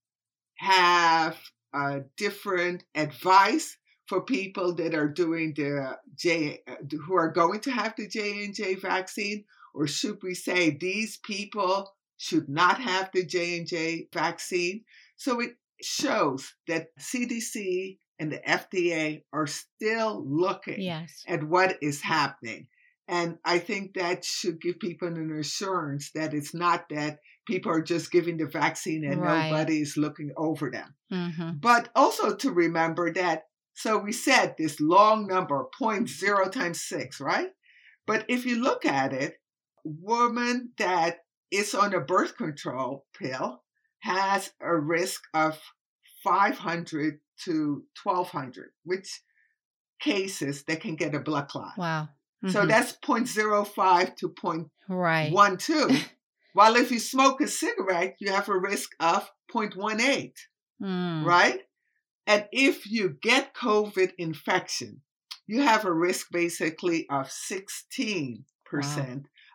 have 0.58 1.38
a 1.74 2.02
different 2.18 2.84
advice 2.96 3.78
for 4.08 4.22
people 4.22 4.74
that 4.76 4.94
are 4.94 5.08
doing 5.08 5.54
the 5.56 5.98
J, 6.16 6.60
who 7.06 7.16
are 7.16 7.32
going 7.32 7.60
to 7.62 7.72
have 7.72 7.96
the 7.98 8.08
J 8.08 8.46
and 8.46 8.54
J 8.54 8.76
vaccine, 8.76 9.46
or 9.74 9.88
should 9.88 10.20
we 10.24 10.36
say 10.36 10.70
these 10.70 11.18
people 11.18 11.92
should 12.18 12.48
not 12.48 12.80
have 12.80 13.10
the 13.14 13.26
J 13.26 13.58
and 13.58 13.68
J 13.68 14.08
vaccine? 14.14 14.84
So 15.18 15.40
it 15.40 15.56
shows 15.82 16.54
that 16.68 16.96
CDC 17.00 17.98
and 18.20 18.32
the 18.32 18.40
FDA 18.48 19.24
are 19.34 19.48
still 19.48 20.24
looking 20.26 20.82
yes. 20.82 21.24
at 21.28 21.44
what 21.44 21.78
is 21.82 22.02
happening. 22.02 22.68
And 23.08 23.38
I 23.46 23.60
think 23.60 23.94
that 23.94 24.26
should 24.26 24.60
give 24.60 24.80
people 24.80 25.08
an 25.08 25.38
assurance 25.40 26.12
that 26.16 26.34
it's 26.34 26.54
not 26.54 26.90
that 26.90 27.20
people 27.48 27.72
are 27.72 27.82
just 27.82 28.12
giving 28.12 28.38
the 28.38 28.48
vaccine 28.48 29.06
and 29.06 29.22
right. 29.22 29.70
is 29.70 29.96
looking 29.96 30.32
over 30.36 30.72
them. 30.72 30.96
Mm-hmm. 31.12 31.58
But 31.60 31.90
also 31.96 32.36
to 32.36 32.52
remember 32.52 33.14
that, 33.14 33.44
so 33.74 33.98
we 34.00 34.12
said 34.12 34.56
this 34.58 34.80
long 34.80 35.28
number, 35.28 35.66
0.0 35.80 36.52
times 36.52 36.82
six, 36.82 37.20
right? 37.20 37.50
But 38.08 38.26
if 38.28 38.46
you 38.46 38.62
look 38.62 38.86
at 38.86 39.14
it, 39.14 39.36
woman 39.84 40.72
that 40.80 41.20
is 41.52 41.76
on 41.76 41.94
a 41.94 42.00
birth 42.00 42.36
control 42.38 43.06
pill 43.18 43.62
has 44.00 44.52
a 44.62 44.76
risk 44.76 45.22
of 45.34 45.60
500 46.24 47.20
to 47.44 47.84
1200, 48.04 48.72
which 48.84 49.22
cases 50.00 50.64
they 50.64 50.76
can 50.76 50.96
get 50.96 51.16
a 51.16 51.20
blood 51.20 51.48
clot. 51.48 51.78
Wow. 51.78 52.10
Mm-hmm. 52.44 52.50
So 52.50 52.66
that's 52.66 52.94
0.05 52.98 54.16
to 54.18 54.30
0.12. 54.30 54.70
Right. 54.88 55.32
While 56.54 56.76
if 56.76 56.92
you 56.92 57.00
smoke 57.00 57.42
a 57.42 57.48
cigarette, 57.48 58.16
you 58.20 58.32
have 58.32 58.48
a 58.50 58.58
risk 58.58 58.92
of 59.00 59.30
0.18, 59.54 60.32
Mm. 60.82 61.24
right? 61.24 61.62
And 62.28 62.48
if 62.52 62.90
you 62.90 63.16
get 63.22 63.54
COVID 63.54 64.12
infection, 64.18 65.02
you 65.48 65.62
have 65.62 65.86
a 65.86 65.94
risk 65.94 66.28
basically 66.32 67.08
of 67.10 67.28
16% 67.28 68.44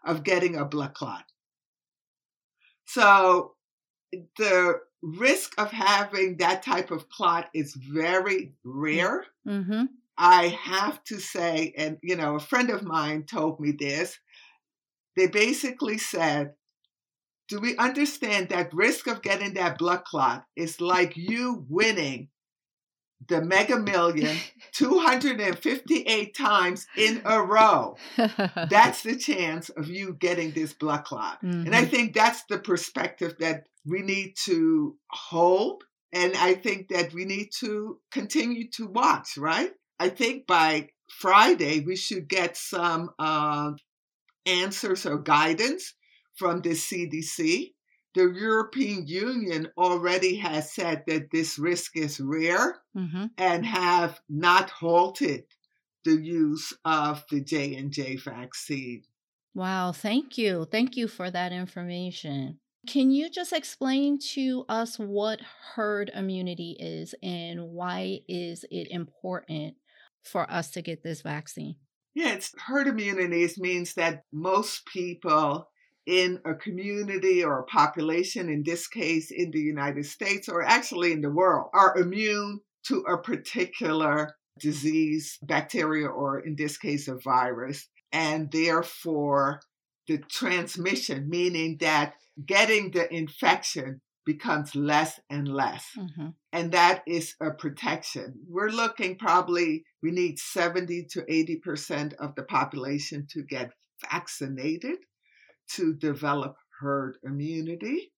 of 0.04 0.24
getting 0.24 0.56
a 0.56 0.64
blood 0.64 0.94
clot. 0.94 1.24
So 2.86 3.54
the 4.38 4.80
risk 5.02 5.52
of 5.58 5.70
having 5.70 6.38
that 6.38 6.62
type 6.62 6.90
of 6.90 7.08
clot 7.08 7.48
is 7.54 7.74
very 7.74 8.54
rare. 8.64 9.26
Mm-hmm. 9.46 9.84
I 10.22 10.48
have 10.48 11.02
to 11.04 11.18
say, 11.18 11.72
and 11.78 11.96
you 12.02 12.14
know, 12.14 12.36
a 12.36 12.40
friend 12.40 12.68
of 12.68 12.82
mine 12.82 13.24
told 13.24 13.58
me 13.58 13.72
this. 13.72 14.18
They 15.16 15.26
basically 15.26 15.96
said, 15.96 16.52
Do 17.48 17.58
we 17.58 17.74
understand 17.78 18.50
that 18.50 18.74
risk 18.74 19.06
of 19.06 19.22
getting 19.22 19.54
that 19.54 19.78
blood 19.78 20.04
clot 20.04 20.44
is 20.54 20.78
like 20.78 21.16
you 21.16 21.64
winning 21.70 22.28
the 23.28 23.40
mega 23.40 23.78
million 23.78 24.36
258 24.72 26.36
times 26.36 26.86
in 26.98 27.22
a 27.24 27.42
row? 27.42 27.96
That's 28.16 29.02
the 29.02 29.16
chance 29.16 29.70
of 29.70 29.88
you 29.88 30.12
getting 30.20 30.50
this 30.50 30.74
blood 30.74 31.04
clot. 31.04 31.42
Mm-hmm. 31.42 31.64
And 31.64 31.74
I 31.74 31.86
think 31.86 32.12
that's 32.12 32.44
the 32.50 32.58
perspective 32.58 33.36
that 33.40 33.64
we 33.86 34.02
need 34.02 34.34
to 34.44 34.96
hold. 35.10 35.82
And 36.12 36.36
I 36.36 36.54
think 36.54 36.88
that 36.88 37.14
we 37.14 37.24
need 37.24 37.50
to 37.60 38.00
continue 38.10 38.68
to 38.72 38.86
watch, 38.86 39.38
right? 39.38 39.70
I 40.00 40.08
think 40.08 40.46
by 40.46 40.88
Friday, 41.10 41.80
we 41.80 41.94
should 41.94 42.26
get 42.26 42.56
some 42.56 43.10
uh, 43.18 43.72
answers 44.46 45.04
or 45.04 45.18
guidance 45.18 45.92
from 46.36 46.62
the 46.62 46.70
CDC. 46.70 47.74
The 48.14 48.32
European 48.34 49.06
Union 49.06 49.68
already 49.76 50.36
has 50.36 50.72
said 50.72 51.04
that 51.06 51.30
this 51.30 51.58
risk 51.58 51.98
is 51.98 52.18
rare 52.18 52.80
mm-hmm. 52.96 53.26
and 53.36 53.66
have 53.66 54.18
not 54.30 54.70
halted 54.70 55.44
the 56.06 56.16
use 56.16 56.72
of 56.86 57.22
the 57.30 57.42
J&J 57.42 58.16
vaccine. 58.16 59.02
Wow, 59.54 59.92
thank 59.92 60.38
you. 60.38 60.66
Thank 60.72 60.96
you 60.96 61.08
for 61.08 61.30
that 61.30 61.52
information. 61.52 62.58
Can 62.88 63.10
you 63.10 63.28
just 63.28 63.52
explain 63.52 64.18
to 64.32 64.64
us 64.66 64.98
what 64.98 65.40
herd 65.74 66.10
immunity 66.14 66.76
is 66.80 67.14
and 67.22 67.68
why 67.68 68.20
is 68.26 68.64
it 68.70 68.88
important 68.90 69.74
for 70.22 70.50
us 70.50 70.70
to 70.72 70.82
get 70.82 71.02
this 71.02 71.22
vaccine? 71.22 71.76
Yeah, 72.14 72.34
it's 72.34 72.52
herd 72.58 72.88
immunity 72.88 73.48
means 73.58 73.94
that 73.94 74.24
most 74.32 74.86
people 74.86 75.68
in 76.06 76.40
a 76.44 76.54
community 76.54 77.44
or 77.44 77.60
a 77.60 77.64
population, 77.64 78.48
in 78.48 78.62
this 78.64 78.88
case 78.88 79.30
in 79.30 79.50
the 79.52 79.60
United 79.60 80.04
States 80.06 80.48
or 80.48 80.62
actually 80.62 81.12
in 81.12 81.20
the 81.20 81.30
world, 81.30 81.68
are 81.72 81.96
immune 81.96 82.60
to 82.86 83.00
a 83.02 83.18
particular 83.18 84.34
disease, 84.58 85.38
bacteria, 85.42 86.08
or 86.08 86.40
in 86.40 86.56
this 86.56 86.76
case, 86.78 87.08
a 87.08 87.16
virus. 87.16 87.88
And 88.12 88.50
therefore, 88.50 89.60
the 90.08 90.18
transmission, 90.18 91.28
meaning 91.28 91.76
that 91.80 92.14
getting 92.44 92.90
the 92.90 93.12
infection 93.14 94.00
becomes 94.26 94.74
less 94.74 95.18
and 95.30 95.48
less. 95.48 95.86
Mm-hmm. 95.96 96.28
And 96.52 96.72
that 96.72 97.02
is 97.06 97.34
a 97.40 97.50
protection. 97.50 98.34
We're 98.48 98.68
looking 98.68 99.16
probably, 99.16 99.84
we 100.02 100.10
need 100.10 100.38
70 100.38 101.04
to 101.10 101.22
80% 101.22 102.14
of 102.14 102.34
the 102.34 102.42
population 102.42 103.26
to 103.30 103.42
get 103.42 103.72
vaccinated 104.10 104.98
to 105.74 105.94
develop 105.94 106.56
herd 106.80 107.18
immunity 107.22 108.12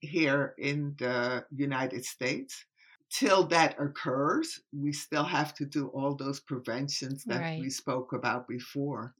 here 0.00 0.54
in 0.58 0.94
the 0.98 1.44
United 1.54 2.04
States. 2.04 2.64
Till 3.10 3.44
that 3.48 3.76
occurs, 3.80 4.60
we 4.72 4.92
still 4.92 5.24
have 5.24 5.52
to 5.54 5.66
do 5.66 5.88
all 5.88 6.14
those 6.14 6.40
preventions 6.40 7.24
that 7.24 7.40
Right. 7.40 7.60
we 7.60 7.70
spoke 7.70 8.12
about 8.12 8.46
before. 8.46 9.14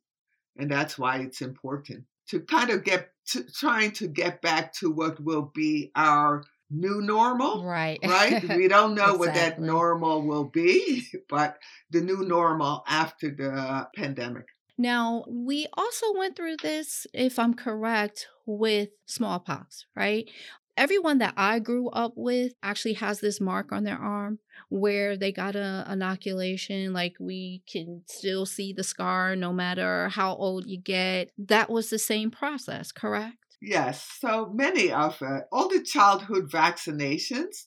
And 0.56 0.70
that's 0.70 0.98
why 0.98 1.18
it's 1.18 1.42
important 1.42 2.04
to 2.30 2.40
kind 2.40 2.70
of 2.70 2.84
get 2.84 3.10
to 3.26 3.44
trying 3.52 3.92
to 3.92 4.08
get 4.08 4.42
back 4.42 4.72
to 4.74 4.90
what 4.90 5.20
will 5.22 5.50
be 5.54 5.92
our 5.94 6.42
new 6.70 7.00
normal 7.00 7.64
Right. 7.64 7.98
right? 8.04 8.42
We 8.56 8.68
don't 8.68 8.94
know 8.94 9.16
what 9.16 9.34
that 9.34 9.60
normal 9.60 10.22
will 10.22 10.44
be, 10.44 11.06
but 11.28 11.58
the 11.90 12.00
new 12.00 12.24
normal 12.24 12.84
after 12.88 13.30
the 13.30 13.88
pandemic. 13.96 14.46
Now, 14.78 15.24
we 15.28 15.66
also 15.74 16.06
went 16.14 16.36
through 16.36 16.56
this, 16.62 17.06
if 17.12 17.38
I'm 17.38 17.52
correct, 17.52 18.28
with 18.46 18.88
smallpox, 19.04 19.84
right? 19.94 20.30
Everyone 20.80 21.18
that 21.18 21.34
I 21.36 21.58
grew 21.58 21.90
up 21.90 22.14
with 22.16 22.54
actually 22.62 22.94
has 22.94 23.20
this 23.20 23.38
mark 23.38 23.70
on 23.70 23.84
their 23.84 23.98
arm 23.98 24.38
where 24.70 25.14
they 25.14 25.30
got 25.30 25.54
a 25.54 25.86
inoculation. 25.86 26.94
Like 26.94 27.16
we 27.20 27.62
can 27.70 28.00
still 28.06 28.46
see 28.46 28.72
the 28.72 28.82
scar 28.82 29.36
no 29.36 29.52
matter 29.52 30.08
how 30.08 30.34
old 30.34 30.66
you 30.66 30.78
get. 30.80 31.32
That 31.36 31.68
was 31.68 31.90
the 31.90 31.98
same 31.98 32.30
process, 32.30 32.92
correct? 32.92 33.36
Yes, 33.60 34.08
so 34.20 34.50
many 34.54 34.90
of 34.90 35.18
it, 35.20 35.44
all 35.52 35.68
the 35.68 35.82
childhood 35.82 36.50
vaccinations 36.50 37.66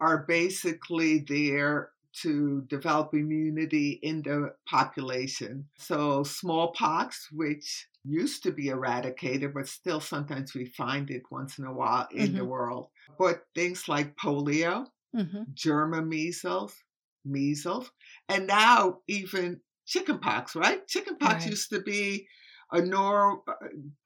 are 0.00 0.24
basically 0.28 1.24
there 1.26 1.90
to 2.20 2.62
develop 2.68 3.12
immunity 3.12 3.98
in 4.04 4.22
the 4.22 4.54
population. 4.68 5.66
So, 5.78 6.22
smallpox, 6.22 7.26
which 7.32 7.88
used 8.04 8.42
to 8.44 8.52
be 8.52 8.68
eradicated, 8.68 9.54
but 9.54 9.68
still 9.68 10.00
sometimes 10.00 10.54
we 10.54 10.66
find 10.66 11.10
it 11.10 11.22
once 11.30 11.58
in 11.58 11.64
a 11.66 11.72
while 11.72 12.08
in 12.12 12.34
the 12.34 12.44
Mhm. 12.44 12.46
world. 12.46 12.90
But 13.18 13.44
things 13.54 13.88
like 13.88 14.16
polio, 14.16 14.86
Mm-hmm. 15.14 15.42
German 15.54 16.08
measles, 16.08 16.76
measles, 17.24 17.90
and 18.28 18.46
now 18.46 19.00
even 19.08 19.60
chickenpox, 19.86 20.54
right? 20.56 20.86
Chickenpox 20.88 21.44
Right. 21.44 21.46
used 21.46 21.70
to 21.70 21.80
be 21.82 22.28
a 22.72 22.80
normal, 22.80 23.44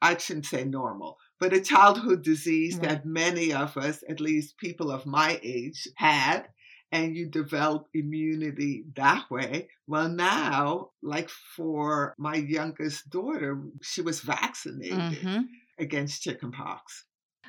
I 0.03 0.17
shouldn't 0.17 0.47
say 0.47 0.65
normal, 0.65 1.19
but 1.39 1.53
a 1.53 1.61
childhood 1.61 2.23
disease 2.23 2.79
Right. 2.79 2.81
that 2.81 3.07
many 3.07 3.53
of 3.53 3.77
us, 3.77 4.03
at 4.09 4.21
least 4.21 4.59
people 4.59 4.91
of 4.91 5.07
my 5.07 5.39
age, 5.43 5.87
had. 5.97 6.49
And 6.92 7.16
you 7.16 7.29
develop 7.29 7.88
immunity 7.94 8.85
that 8.96 9.31
way. 9.31 9.68
Well, 9.87 10.09
now, 10.09 10.92
like 11.03 11.29
for 11.29 12.14
my 12.18 12.37
youngest 12.37 13.11
daughter, 13.11 13.62
she 13.83 14.03
was 14.03 14.20
vaccinated 14.20 15.29
Mm-hmm. 15.29 15.42
against 15.79 16.22
chickenpox. 16.22 17.05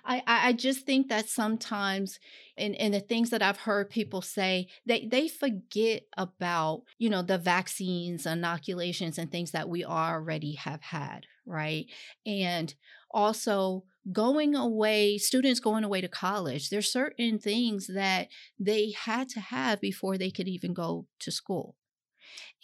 I, 0.06 0.22
I 0.26 0.54
just 0.54 0.86
think 0.86 1.10
that 1.10 1.28
sometimes 1.28 2.20
in, 2.56 2.74
in 2.76 2.92
the 2.92 3.00
things 3.00 3.30
that 3.32 3.42
I've 3.42 3.58
heard 3.58 3.90
people 3.90 4.22
say, 4.22 4.68
they, 4.86 5.06
they 5.06 5.28
forget 5.28 6.04
about, 6.16 6.84
you 6.98 7.10
know, 7.10 7.24
the 7.24 7.38
vaccines, 7.38 8.26
inoculations, 8.26 9.18
and 9.18 9.30
things 9.32 9.52
that 9.52 9.68
we 9.68 9.84
already 9.84 10.54
have 10.54 10.82
had, 10.82 11.26
right? 11.46 11.88
And 12.26 12.74
also 13.12 13.84
going 14.12 14.56
away, 14.56 15.18
students 15.18 15.60
going 15.60 15.84
away 15.84 16.02
to 16.02 16.08
college, 16.08 16.70
there's 16.70 16.92
certain 16.92 17.40
things 17.40 17.88
that 17.88 18.28
they 18.60 18.92
had 18.92 19.30
to 19.30 19.40
have 19.40 19.82
before 19.82 20.18
they 20.18 20.32
could 20.32 20.48
even 20.48 20.74
go 20.74 21.08
to 21.20 21.32
school. 21.32 21.76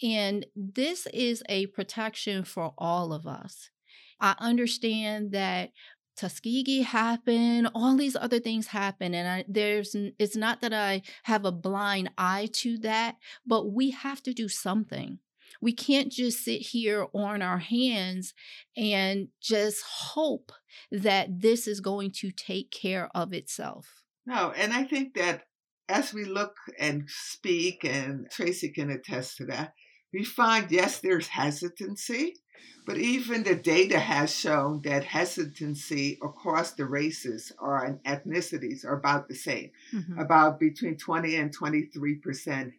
And 0.02 0.46
this 0.56 1.06
is 1.12 1.42
a 1.48 1.66
protection 1.66 2.44
for 2.44 2.74
all 2.78 3.12
of 3.12 3.26
us. 3.26 3.70
I 4.20 4.34
understand 4.38 5.32
that 5.32 5.70
Tuskegee 6.16 6.82
happened, 6.82 7.68
all 7.74 7.96
these 7.96 8.16
other 8.16 8.38
things 8.38 8.68
happen, 8.68 9.14
and 9.14 9.28
I, 9.28 9.44
there's 9.48 9.96
it's 10.18 10.36
not 10.36 10.60
that 10.60 10.72
I 10.72 11.02
have 11.24 11.44
a 11.44 11.50
blind 11.50 12.10
eye 12.16 12.48
to 12.52 12.78
that, 12.78 13.16
but 13.44 13.72
we 13.72 13.90
have 13.90 14.22
to 14.22 14.32
do 14.32 14.48
something. 14.48 15.18
We 15.64 15.72
can't 15.72 16.12
just 16.12 16.44
sit 16.44 16.60
here 16.60 17.06
on 17.14 17.40
our 17.40 17.56
hands 17.56 18.34
and 18.76 19.28
just 19.40 19.82
hope 19.82 20.52
that 20.92 21.40
this 21.40 21.66
is 21.66 21.80
going 21.80 22.10
to 22.16 22.30
take 22.30 22.70
care 22.70 23.08
of 23.14 23.32
itself. 23.32 24.04
No, 24.26 24.50
and 24.50 24.74
I 24.74 24.84
think 24.84 25.14
that 25.14 25.44
as 25.88 26.12
we 26.12 26.26
look 26.26 26.58
and 26.78 27.08
speak, 27.08 27.82
and 27.82 28.28
Tracy 28.30 28.68
can 28.68 28.90
attest 28.90 29.38
to 29.38 29.46
that, 29.46 29.72
we 30.12 30.22
find 30.22 30.70
yes, 30.70 31.00
there's 31.00 31.28
hesitancy, 31.28 32.36
but 32.84 32.98
even 32.98 33.42
the 33.42 33.54
data 33.54 33.98
has 33.98 34.34
shown 34.34 34.82
that 34.82 35.04
hesitancy 35.04 36.18
across 36.22 36.72
the 36.72 36.84
races 36.84 37.52
or 37.58 37.82
and 37.82 38.02
ethnicities 38.04 38.84
are 38.84 38.98
about 38.98 39.28
the 39.28 39.34
same, 39.34 39.70
Mhm. 39.94 40.20
about 40.20 40.60
between 40.60 40.98
20 40.98 41.36
and 41.36 41.54
23% 41.54 42.74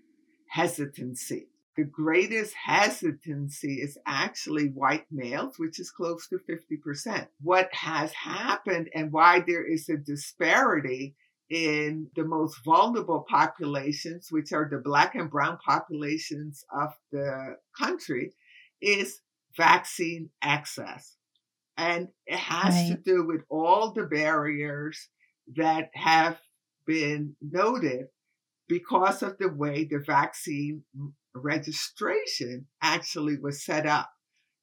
hesitancy. 0.49 1.47
The 1.75 1.83
greatest 1.83 2.53
hesitancy 2.53 3.81
is 3.81 3.97
actually 4.05 4.67
white 4.67 5.05
males, 5.11 5.55
which 5.57 5.79
is 5.79 5.91
close 5.91 6.27
to 6.29 6.39
50%. 6.49 7.27
What 7.41 7.69
has 7.73 8.13
happened 8.13 8.89
and 8.93 9.11
why 9.11 9.43
there 9.45 9.65
is 9.65 9.89
a 9.89 9.97
disparity 9.97 11.15
in 11.49 12.09
the 12.15 12.23
most 12.23 12.63
vulnerable 12.63 13.25
populations, 13.29 14.29
which 14.31 14.53
are 14.53 14.67
the 14.69 14.77
black 14.77 15.15
and 15.15 15.29
brown 15.29 15.57
populations 15.65 16.63
of 16.73 16.89
the 17.11 17.57
country, 17.77 18.31
is 18.81 19.19
vaccine 19.57 20.29
access. 20.41 21.15
And 21.77 22.07
it 22.25 22.39
has 22.39 22.73
right. 22.73 22.95
to 22.95 23.11
do 23.11 23.27
with 23.27 23.41
all 23.49 23.91
the 23.91 24.03
barriers 24.03 25.09
that 25.57 25.89
have 25.93 26.37
been 26.87 27.35
noted 27.41 28.07
because 28.67 29.21
of 29.21 29.37
the 29.37 29.49
way 29.49 29.83
the 29.83 29.99
vaccine 29.99 30.83
registration 31.35 32.67
actually 32.81 33.37
was 33.37 33.63
set 33.63 33.85
up. 33.85 34.09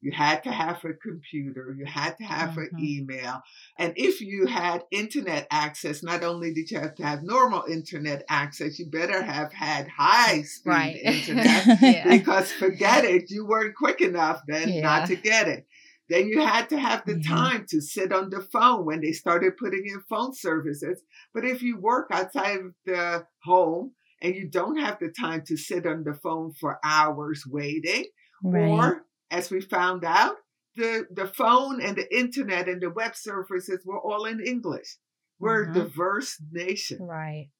You 0.03 0.11
had 0.11 0.43
to 0.43 0.51
have 0.51 0.85
a 0.85 0.95
computer, 0.95 1.77
you 1.79 1.87
had 1.87 2.19
to 2.19 2.25
have 2.25 2.51
mm-hmm. 2.51 2.77
an 2.77 2.85
email. 2.85 3.41
And 3.79 3.93
if 3.95 4.21
you 4.21 4.47
had 4.47 4.83
internet 4.91 5.47
access, 5.49 6.03
not 6.03 6.25
only 6.25 6.53
did 6.53 6.73
you 6.73 6.81
have 6.81 6.97
to 6.97 7.05
have 7.05 7.23
normal 7.23 7.63
internet 7.71 8.25
access, 8.29 8.81
you 8.81 8.87
better 8.87 9.23
have 9.23 9.53
had 9.53 9.87
high 9.87 10.43
speed 10.43 10.69
right. 10.69 10.97
internet 10.97 11.67
yeah. 11.83 12.09
because 12.09 12.51
forget 12.51 13.05
it, 13.05 13.31
you 13.31 13.47
weren't 13.47 13.77
quick 13.77 14.01
enough 14.01 14.43
then 14.49 14.71
yeah. 14.71 14.81
not 14.83 15.07
to 15.07 15.15
get 15.15 15.47
it. 15.47 15.67
Then 16.09 16.27
you 16.27 16.41
had 16.41 16.69
to 16.71 16.79
have 16.79 17.07
the 17.07 17.15
mm-hmm. 17.15 17.33
time 17.33 17.67
to 17.71 17.81
sit 17.81 18.13
on 18.13 18.31
the 18.31 18.43
phone 18.53 18.85
when 18.85 19.01
they 19.01 19.13
started 19.13 19.57
putting 19.57 19.87
in 19.87 20.03
phone 20.11 20.35
services. 20.35 21.01
But 21.33 21.45
if 21.45 21.63
you 21.63 21.79
work 21.79 22.09
outside 22.11 22.59
of 22.59 22.75
the 22.85 23.27
home 23.45 23.93
and 24.23 24.35
you 24.35 24.49
don't 24.49 24.79
have 24.79 24.99
the 25.01 25.09
time 25.09 25.43
to 25.49 25.57
sit 25.57 25.85
on 25.85 26.05
the 26.05 26.15
phone 26.15 26.53
for 26.53 26.79
hours 26.85 27.45
waiting, 27.47 28.07
right. 28.43 28.69
or 28.69 29.03
as 29.31 29.51
we 29.51 29.61
found 29.61 30.05
out, 30.05 30.37
the, 30.77 31.07
the 31.11 31.27
phone 31.27 31.83
and 31.83 31.97
the 31.97 32.17
internet 32.17 32.69
and 32.69 32.81
the 32.81 32.89
web 32.89 33.15
services 33.15 33.83
were 33.85 34.01
all 34.01 34.25
in 34.25 34.41
English. 34.41 34.97
We're 35.39 35.67
mm-hmm. 35.67 35.81
a 35.81 35.85
diverse 35.85 36.41
nation. 36.51 37.03
Right. 37.03 37.51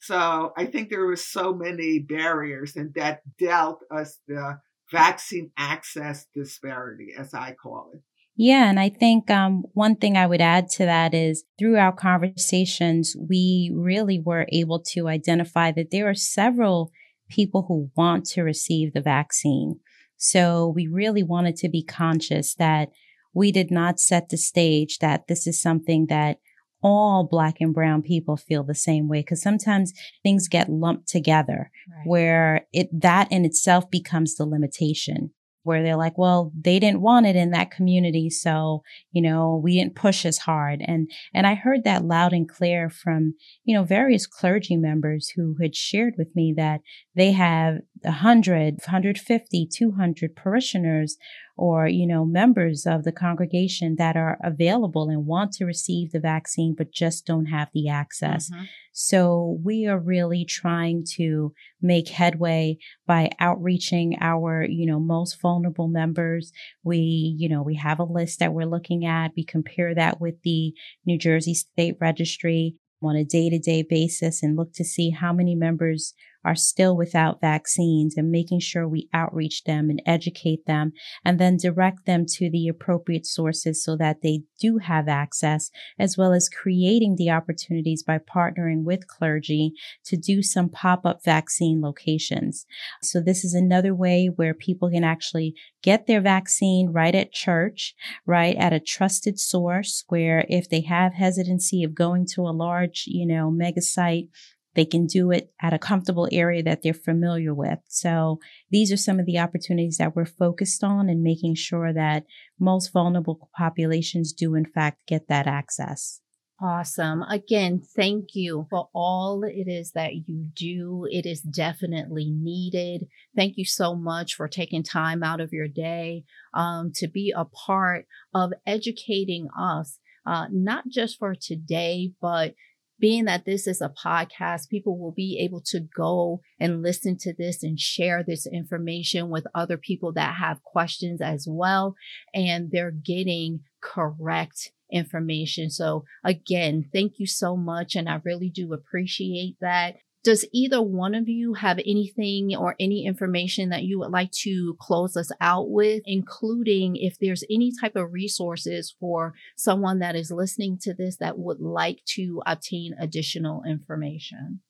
So 0.00 0.52
I 0.56 0.66
think 0.66 0.88
there 0.88 1.06
were 1.06 1.14
so 1.14 1.54
many 1.54 2.00
barriers 2.00 2.74
and 2.74 2.92
that 2.94 3.20
dealt 3.38 3.80
us 3.94 4.18
the 4.26 4.58
vaccine 4.90 5.52
access 5.56 6.26
disparity, 6.34 7.12
as 7.16 7.34
I 7.34 7.52
call 7.52 7.92
it. 7.94 8.00
Yeah, 8.36 8.68
and 8.68 8.80
I 8.80 8.88
think 8.88 9.30
um, 9.30 9.64
one 9.74 9.96
thing 9.96 10.16
I 10.16 10.26
would 10.26 10.40
add 10.40 10.68
to 10.70 10.86
that 10.86 11.12
is 11.12 11.44
through 11.58 11.76
our 11.76 11.92
conversations, 11.92 13.14
we 13.28 13.70
really 13.74 14.18
were 14.18 14.46
able 14.50 14.80
to 14.92 15.08
identify 15.08 15.70
that 15.72 15.90
there 15.90 16.08
are 16.08 16.14
several 16.14 16.90
people 17.28 17.66
who 17.68 17.90
want 17.94 18.24
to 18.26 18.42
receive 18.42 18.92
the 18.92 19.02
vaccine. 19.02 19.80
So 20.16 20.72
we 20.74 20.86
really 20.86 21.22
wanted 21.22 21.56
to 21.56 21.68
be 21.68 21.82
conscious 21.82 22.54
that 22.54 22.90
we 23.34 23.52
did 23.52 23.70
not 23.70 23.98
set 23.98 24.28
the 24.28 24.36
stage 24.36 24.98
that 24.98 25.26
this 25.26 25.46
is 25.46 25.60
something 25.60 26.06
that 26.06 26.38
all 26.82 27.24
black 27.24 27.56
and 27.60 27.72
brown 27.72 28.02
people 28.02 28.36
feel 28.36 28.64
the 28.64 28.74
same 28.74 29.08
way 29.08 29.20
because 29.20 29.40
sometimes 29.40 29.92
things 30.22 30.48
get 30.48 30.68
lumped 30.68 31.08
together 31.08 31.70
right. 31.88 32.06
where 32.06 32.66
it 32.72 32.88
that 32.92 33.30
in 33.30 33.44
itself 33.44 33.88
becomes 33.90 34.34
the 34.34 34.44
limitation 34.44 35.30
where 35.62 35.82
they're 35.82 35.96
like, 35.96 36.18
well, 36.18 36.52
they 36.58 36.78
didn't 36.78 37.00
want 37.00 37.26
it 37.26 37.36
in 37.36 37.50
that 37.50 37.70
community. 37.70 38.30
So, 38.30 38.82
you 39.12 39.22
know, 39.22 39.60
we 39.62 39.78
didn't 39.78 39.94
push 39.94 40.24
as 40.24 40.38
hard. 40.38 40.82
And, 40.86 41.10
and 41.32 41.46
I 41.46 41.54
heard 41.54 41.84
that 41.84 42.04
loud 42.04 42.32
and 42.32 42.48
clear 42.48 42.90
from, 42.90 43.34
you 43.64 43.76
know, 43.76 43.84
various 43.84 44.26
clergy 44.26 44.76
members 44.76 45.32
who 45.36 45.56
had 45.60 45.76
shared 45.76 46.14
with 46.18 46.34
me 46.34 46.52
that 46.56 46.80
they 47.14 47.32
have 47.32 47.76
100, 48.02 48.74
150, 48.74 49.68
200 49.72 50.36
parishioners 50.36 51.16
or, 51.56 51.86
you 51.86 52.06
know, 52.06 52.24
members 52.24 52.86
of 52.86 53.04
the 53.04 53.12
congregation 53.12 53.96
that 53.96 54.16
are 54.16 54.38
available 54.42 55.08
and 55.08 55.26
want 55.26 55.52
to 55.52 55.64
receive 55.64 56.10
the 56.10 56.20
vaccine, 56.20 56.74
but 56.76 56.92
just 56.92 57.26
don't 57.26 57.46
have 57.46 57.68
the 57.74 57.88
access. 57.88 58.50
Mm-hmm. 58.50 58.64
So 58.92 59.58
we 59.62 59.86
are 59.86 59.98
really 59.98 60.44
trying 60.44 61.04
to 61.16 61.52
make 61.80 62.08
headway 62.08 62.78
by 63.06 63.30
outreaching 63.38 64.16
our, 64.20 64.64
you 64.64 64.86
know, 64.86 65.00
most 65.00 65.40
vulnerable 65.40 65.88
members. 65.88 66.52
We, 66.82 67.34
you 67.38 67.48
know, 67.48 67.62
we 67.62 67.76
have 67.76 67.98
a 67.98 68.04
list 68.04 68.38
that 68.38 68.52
we're 68.52 68.66
looking 68.66 69.04
at. 69.04 69.32
We 69.36 69.44
compare 69.44 69.94
that 69.94 70.20
with 70.20 70.42
the 70.42 70.74
New 71.06 71.18
Jersey 71.18 71.54
State 71.54 71.96
Registry 72.00 72.76
on 73.02 73.16
a 73.16 73.24
day 73.24 73.50
to 73.50 73.58
day 73.58 73.82
basis 73.82 74.42
and 74.42 74.56
look 74.56 74.72
to 74.74 74.84
see 74.84 75.10
how 75.10 75.32
many 75.32 75.54
members 75.54 76.14
are 76.44 76.54
still 76.54 76.96
without 76.96 77.40
vaccines 77.40 78.16
and 78.16 78.30
making 78.30 78.60
sure 78.60 78.88
we 78.88 79.08
outreach 79.12 79.64
them 79.64 79.90
and 79.90 80.02
educate 80.06 80.66
them 80.66 80.92
and 81.24 81.38
then 81.38 81.56
direct 81.56 82.06
them 82.06 82.24
to 82.26 82.50
the 82.50 82.68
appropriate 82.68 83.26
sources 83.26 83.82
so 83.82 83.96
that 83.96 84.22
they 84.22 84.42
do 84.60 84.78
have 84.78 85.08
access, 85.08 85.70
as 85.98 86.16
well 86.16 86.32
as 86.32 86.48
creating 86.48 87.16
the 87.16 87.30
opportunities 87.30 88.02
by 88.02 88.18
partnering 88.18 88.84
with 88.84 89.06
clergy 89.06 89.72
to 90.04 90.16
do 90.16 90.42
some 90.42 90.68
pop 90.68 91.04
up 91.04 91.24
vaccine 91.24 91.80
locations. 91.80 92.66
So 93.02 93.20
this 93.20 93.44
is 93.44 93.54
another 93.54 93.94
way 93.94 94.30
where 94.34 94.54
people 94.54 94.90
can 94.90 95.04
actually 95.04 95.54
get 95.82 96.06
their 96.06 96.20
vaccine 96.20 96.90
right 96.92 97.14
at 97.14 97.32
church, 97.32 97.94
right 98.26 98.56
at 98.56 98.72
a 98.72 98.80
trusted 98.80 99.38
source 99.38 100.04
where 100.08 100.44
if 100.48 100.68
they 100.68 100.82
have 100.82 101.14
hesitancy 101.14 101.82
of 101.82 101.94
going 101.94 102.26
to 102.34 102.42
a 102.42 102.52
large, 102.52 103.04
you 103.06 103.26
know, 103.26 103.50
mega 103.50 103.82
site, 103.82 104.28
they 104.74 104.84
can 104.84 105.06
do 105.06 105.30
it 105.30 105.52
at 105.60 105.72
a 105.72 105.78
comfortable 105.78 106.28
area 106.32 106.62
that 106.62 106.82
they're 106.82 106.94
familiar 106.94 107.54
with. 107.54 107.78
So 107.88 108.38
these 108.70 108.92
are 108.92 108.96
some 108.96 109.20
of 109.20 109.26
the 109.26 109.38
opportunities 109.38 109.98
that 109.98 110.16
we're 110.16 110.24
focused 110.24 110.82
on 110.82 111.08
and 111.08 111.22
making 111.22 111.56
sure 111.56 111.92
that 111.92 112.24
most 112.58 112.92
vulnerable 112.92 113.50
populations 113.56 114.32
do 114.32 114.54
in 114.54 114.64
fact 114.64 115.06
get 115.06 115.28
that 115.28 115.46
access. 115.46 116.20
Awesome. 116.64 117.22
Again, 117.22 117.82
thank 117.96 118.36
you 118.36 118.68
for 118.70 118.88
all 118.94 119.42
it 119.42 119.66
is 119.66 119.92
that 119.92 120.28
you 120.28 120.46
do. 120.54 121.08
It 121.10 121.26
is 121.26 121.40
definitely 121.40 122.30
needed. 122.30 123.08
Thank 123.34 123.54
you 123.56 123.64
so 123.64 123.96
much 123.96 124.34
for 124.34 124.46
taking 124.46 124.84
time 124.84 125.24
out 125.24 125.40
of 125.40 125.52
your 125.52 125.66
day 125.66 126.22
um, 126.54 126.92
to 126.96 127.08
be 127.08 127.34
a 127.36 127.46
part 127.46 128.06
of 128.32 128.52
educating 128.64 129.48
us, 129.58 129.98
uh, 130.24 130.46
not 130.52 130.84
just 130.88 131.18
for 131.18 131.34
today, 131.34 132.12
but 132.20 132.54
being 133.02 133.24
that 133.24 133.44
this 133.44 133.66
is 133.66 133.80
a 133.80 133.92
podcast, 134.02 134.68
people 134.68 134.96
will 134.96 135.10
be 135.10 135.40
able 135.42 135.60
to 135.60 135.80
go 135.80 136.40
and 136.60 136.82
listen 136.82 137.18
to 137.18 137.34
this 137.34 137.64
and 137.64 137.78
share 137.78 138.22
this 138.22 138.46
information 138.46 139.28
with 139.28 139.44
other 139.56 139.76
people 139.76 140.12
that 140.12 140.36
have 140.36 140.62
questions 140.62 141.20
as 141.20 141.44
well. 141.50 141.96
And 142.32 142.70
they're 142.70 142.92
getting 142.92 143.62
correct 143.80 144.70
information. 144.92 145.68
So 145.68 146.04
again, 146.22 146.88
thank 146.92 147.14
you 147.18 147.26
so 147.26 147.56
much. 147.56 147.96
And 147.96 148.08
I 148.08 148.20
really 148.24 148.50
do 148.50 148.72
appreciate 148.72 149.56
that. 149.60 149.96
Does 150.24 150.46
either 150.52 150.80
one 150.80 151.16
of 151.16 151.28
you 151.28 151.54
have 151.54 151.78
anything 151.78 152.54
or 152.56 152.76
any 152.78 153.06
information 153.06 153.70
that 153.70 153.82
you 153.82 153.98
would 153.98 154.12
like 154.12 154.30
to 154.42 154.76
close 154.80 155.16
us 155.16 155.32
out 155.40 155.70
with, 155.70 156.02
including 156.06 156.94
if 156.96 157.18
there's 157.18 157.42
any 157.50 157.72
type 157.80 157.96
of 157.96 158.12
resources 158.12 158.94
for 159.00 159.34
someone 159.56 159.98
that 159.98 160.14
is 160.14 160.30
listening 160.30 160.78
to 160.82 160.94
this 160.94 161.16
that 161.16 161.38
would 161.38 161.60
like 161.60 162.04
to 162.14 162.40
obtain 162.46 162.94
additional 163.00 163.64
information? 163.64 164.60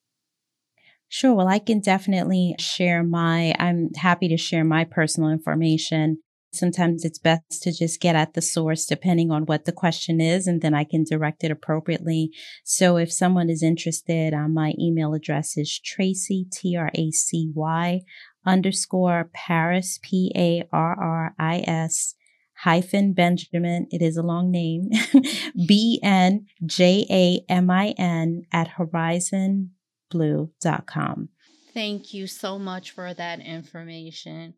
Sure. 1.08 1.34
Well, 1.34 1.48
I 1.48 1.58
can 1.58 1.80
definitely 1.80 2.54
share 2.58 3.02
my, 3.02 3.54
I'm 3.58 3.90
happy 3.94 4.28
to 4.28 4.38
share 4.38 4.64
my 4.64 4.84
personal 4.84 5.28
information. 5.28 6.22
Sometimes 6.52 7.04
it's 7.04 7.18
best 7.18 7.62
to 7.62 7.72
just 7.72 8.00
get 8.00 8.14
at 8.14 8.34
the 8.34 8.42
source 8.42 8.84
depending 8.84 9.30
on 9.30 9.46
what 9.46 9.64
the 9.64 9.72
question 9.72 10.20
is, 10.20 10.46
and 10.46 10.60
then 10.60 10.74
I 10.74 10.84
can 10.84 11.04
direct 11.04 11.44
it 11.44 11.50
appropriately. 11.50 12.30
So 12.62 12.98
if 12.98 13.10
someone 13.10 13.48
is 13.48 13.62
interested, 13.62 14.34
uh, 14.34 14.48
my 14.48 14.74
email 14.78 15.14
address 15.14 15.56
is 15.56 15.78
Tracy, 15.78 16.46
T 16.52 16.76
R 16.76 16.90
A 16.94 17.10
C 17.10 17.50
Y 17.54 18.02
underscore 18.44 19.30
Parris, 19.32 19.98
P 20.02 20.30
A 20.36 20.68
R 20.72 21.00
R 21.00 21.34
I 21.38 21.64
S 21.66 22.16
hyphen 22.62 23.12
Benjamin. 23.12 23.86
It 23.90 24.00
is 24.02 24.16
a 24.16 24.22
long 24.22 24.50
name. 24.50 24.88
B 25.66 26.00
N 26.02 26.46
J 26.64 27.06
A 27.10 27.44
M 27.50 27.70
I 27.70 27.94
N 27.98 28.44
at 28.52 28.70
horizonblue.com. 28.78 31.28
Thank 31.74 32.12
you 32.12 32.26
so 32.26 32.58
much 32.58 32.90
for 32.90 33.14
that 33.14 33.40
information. 33.40 34.52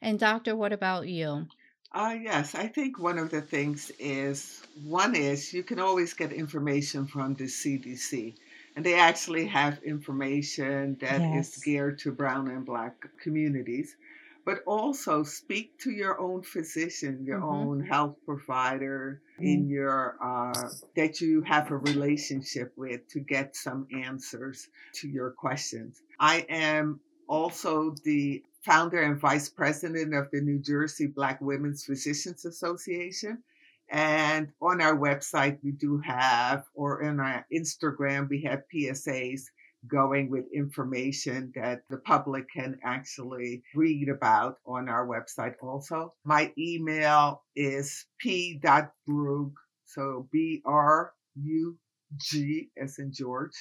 And 0.00 0.18
doctor, 0.18 0.54
what 0.54 0.72
about 0.72 1.08
you? 1.08 1.46
Uh, 1.92 2.14
yes, 2.20 2.54
I 2.54 2.66
think 2.66 2.98
one 2.98 3.18
of 3.18 3.30
the 3.30 3.40
things 3.40 3.90
is 3.98 4.60
one 4.84 5.14
is 5.14 5.54
you 5.54 5.62
can 5.62 5.78
always 5.78 6.12
get 6.12 6.32
information 6.32 7.06
from 7.06 7.34
the 7.34 7.44
CDC, 7.44 8.34
and 8.74 8.84
they 8.84 8.94
actually 8.94 9.46
have 9.46 9.82
information 9.82 10.98
that 11.00 11.20
yes. 11.20 11.56
is 11.56 11.64
geared 11.64 11.98
to 12.00 12.12
brown 12.12 12.48
and 12.48 12.66
black 12.66 13.06
communities. 13.22 13.96
But 14.44 14.62
also 14.64 15.24
speak 15.24 15.76
to 15.80 15.90
your 15.90 16.20
own 16.20 16.42
physician, 16.42 17.24
your 17.24 17.40
mm-hmm. 17.40 17.68
own 17.68 17.80
health 17.80 18.16
provider 18.24 19.22
mm-hmm. 19.34 19.44
in 19.44 19.68
your 19.68 20.16
uh, 20.22 20.68
that 20.94 21.20
you 21.20 21.42
have 21.42 21.70
a 21.70 21.78
relationship 21.78 22.72
with 22.76 23.08
to 23.08 23.20
get 23.20 23.56
some 23.56 23.88
answers 23.90 24.68
to 24.96 25.08
your 25.08 25.30
questions. 25.30 26.02
I 26.20 26.46
am 26.48 27.00
also 27.28 27.94
the 28.04 28.42
founder 28.66 29.00
and 29.00 29.20
vice 29.20 29.48
president 29.48 30.12
of 30.12 30.28
the 30.32 30.40
New 30.40 30.58
Jersey 30.58 31.06
Black 31.06 31.40
Women's 31.40 31.84
Physicians 31.84 32.44
Association. 32.44 33.42
And 33.88 34.48
on 34.60 34.82
our 34.82 34.96
website, 34.98 35.58
we 35.62 35.70
do 35.70 35.98
have, 36.04 36.64
or 36.74 37.04
on 37.04 37.20
our 37.20 37.46
Instagram, 37.54 38.28
we 38.28 38.42
have 38.42 38.64
PSAs 38.74 39.42
going 39.86 40.28
with 40.30 40.46
information 40.52 41.52
that 41.54 41.82
the 41.90 41.98
public 41.98 42.46
can 42.52 42.76
actually 42.82 43.62
read 43.76 44.08
about 44.08 44.58
on 44.66 44.88
our 44.88 45.06
website 45.06 45.54
also. 45.62 46.12
My 46.24 46.52
email 46.58 47.44
is 47.54 48.04
p.brug, 48.18 49.52
so 49.84 50.28
B 50.32 50.60
R 50.66 51.12
U 51.36 51.78
G 52.16 52.70
as 52.76 52.98
in 52.98 53.12
George, 53.12 53.54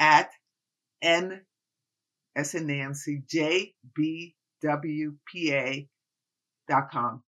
at 0.00 0.30
N 1.00 1.42
as 2.34 2.56
in 2.56 2.66
Nancy, 2.66 3.22
J 3.28 3.74
B 3.94 4.34
W 4.62 5.14
P 5.26 5.52
A 5.52 5.88
dot 6.68 6.90
com. 6.90 7.22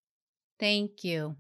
Thank 0.59 1.05
you. 1.05 1.37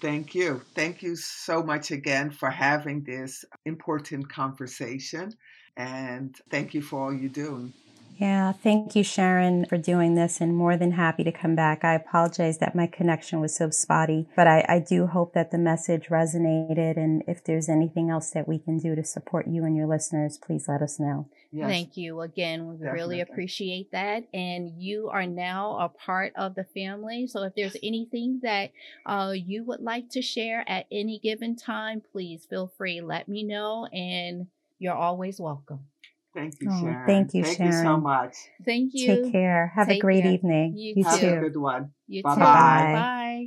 Thank 0.00 0.34
you. 0.34 0.62
Thank 0.74 1.02
you 1.02 1.16
so 1.16 1.62
much 1.62 1.90
again 1.90 2.30
for 2.30 2.50
having 2.50 3.02
this 3.02 3.44
important 3.66 4.30
conversation. 4.30 5.32
And 5.76 6.34
thank 6.50 6.74
you 6.74 6.82
for 6.82 7.04
all 7.04 7.14
you 7.14 7.28
do. 7.28 7.72
Yeah, 8.20 8.52
thank 8.52 8.94
you, 8.94 9.02
Sharon, 9.02 9.64
for 9.64 9.78
doing 9.78 10.14
this, 10.14 10.42
and 10.42 10.54
more 10.54 10.76
than 10.76 10.92
happy 10.92 11.24
to 11.24 11.32
come 11.32 11.54
back. 11.54 11.86
I 11.86 11.94
apologize 11.94 12.58
that 12.58 12.74
my 12.74 12.86
connection 12.86 13.40
was 13.40 13.56
so 13.56 13.70
spotty, 13.70 14.28
but 14.36 14.46
I, 14.46 14.62
I 14.68 14.78
do 14.78 15.06
hope 15.06 15.32
that 15.32 15.50
the 15.50 15.56
message 15.56 16.08
resonated. 16.08 16.98
And 16.98 17.22
if 17.26 17.42
there's 17.42 17.66
anything 17.66 18.10
else 18.10 18.28
that 18.32 18.46
we 18.46 18.58
can 18.58 18.76
do 18.76 18.94
to 18.94 19.02
support 19.04 19.48
you 19.48 19.64
and 19.64 19.74
your 19.74 19.86
listeners, 19.86 20.36
please 20.36 20.68
let 20.68 20.82
us 20.82 21.00
know. 21.00 21.30
Yes. 21.50 21.70
Thank 21.70 21.96
you 21.96 22.20
again. 22.20 22.68
We 22.68 22.74
Definitely. 22.74 23.00
really 23.00 23.20
appreciate 23.22 23.90
that. 23.92 24.24
And 24.34 24.70
you 24.76 25.08
are 25.08 25.26
now 25.26 25.78
a 25.78 25.88
part 25.88 26.34
of 26.36 26.54
the 26.54 26.64
family. 26.64 27.26
So 27.26 27.44
if 27.44 27.54
there's 27.54 27.76
anything 27.82 28.40
that 28.42 28.72
uh, 29.06 29.32
you 29.34 29.64
would 29.64 29.80
like 29.80 30.10
to 30.10 30.20
share 30.20 30.62
at 30.68 30.84
any 30.92 31.18
given 31.20 31.56
time, 31.56 32.02
please 32.12 32.46
feel 32.50 32.70
free. 32.76 33.00
Let 33.00 33.30
me 33.30 33.44
know, 33.44 33.86
and 33.86 34.48
you're 34.78 34.92
always 34.92 35.40
welcome. 35.40 35.86
Thank 36.34 36.60
you, 36.60 36.68
oh, 36.70 36.80
Sharon. 36.80 37.02
Oh, 37.02 37.06
thank 37.06 37.34
you, 37.34 37.42
thank 37.44 37.56
Sharon. 37.56 37.72
you 37.72 37.78
so 37.82 37.96
much. 37.96 38.36
Thank 38.64 38.92
you. 38.94 39.06
Take 39.06 39.32
care. 39.32 39.72
Have 39.74 39.88
Take 39.88 39.98
a 39.98 40.00
great 40.00 40.22
care. 40.22 40.32
evening. 40.32 40.76
You, 40.76 40.94
you 40.96 41.04
too. 41.04 41.26
Have 41.26 41.38
a 41.38 41.40
good 41.40 41.56
one. 41.56 41.90
You 42.06 42.22
Bye-bye. 42.22 42.34
too. 42.34 42.40
Bye. 42.40 42.92
Bye. 42.94 43.46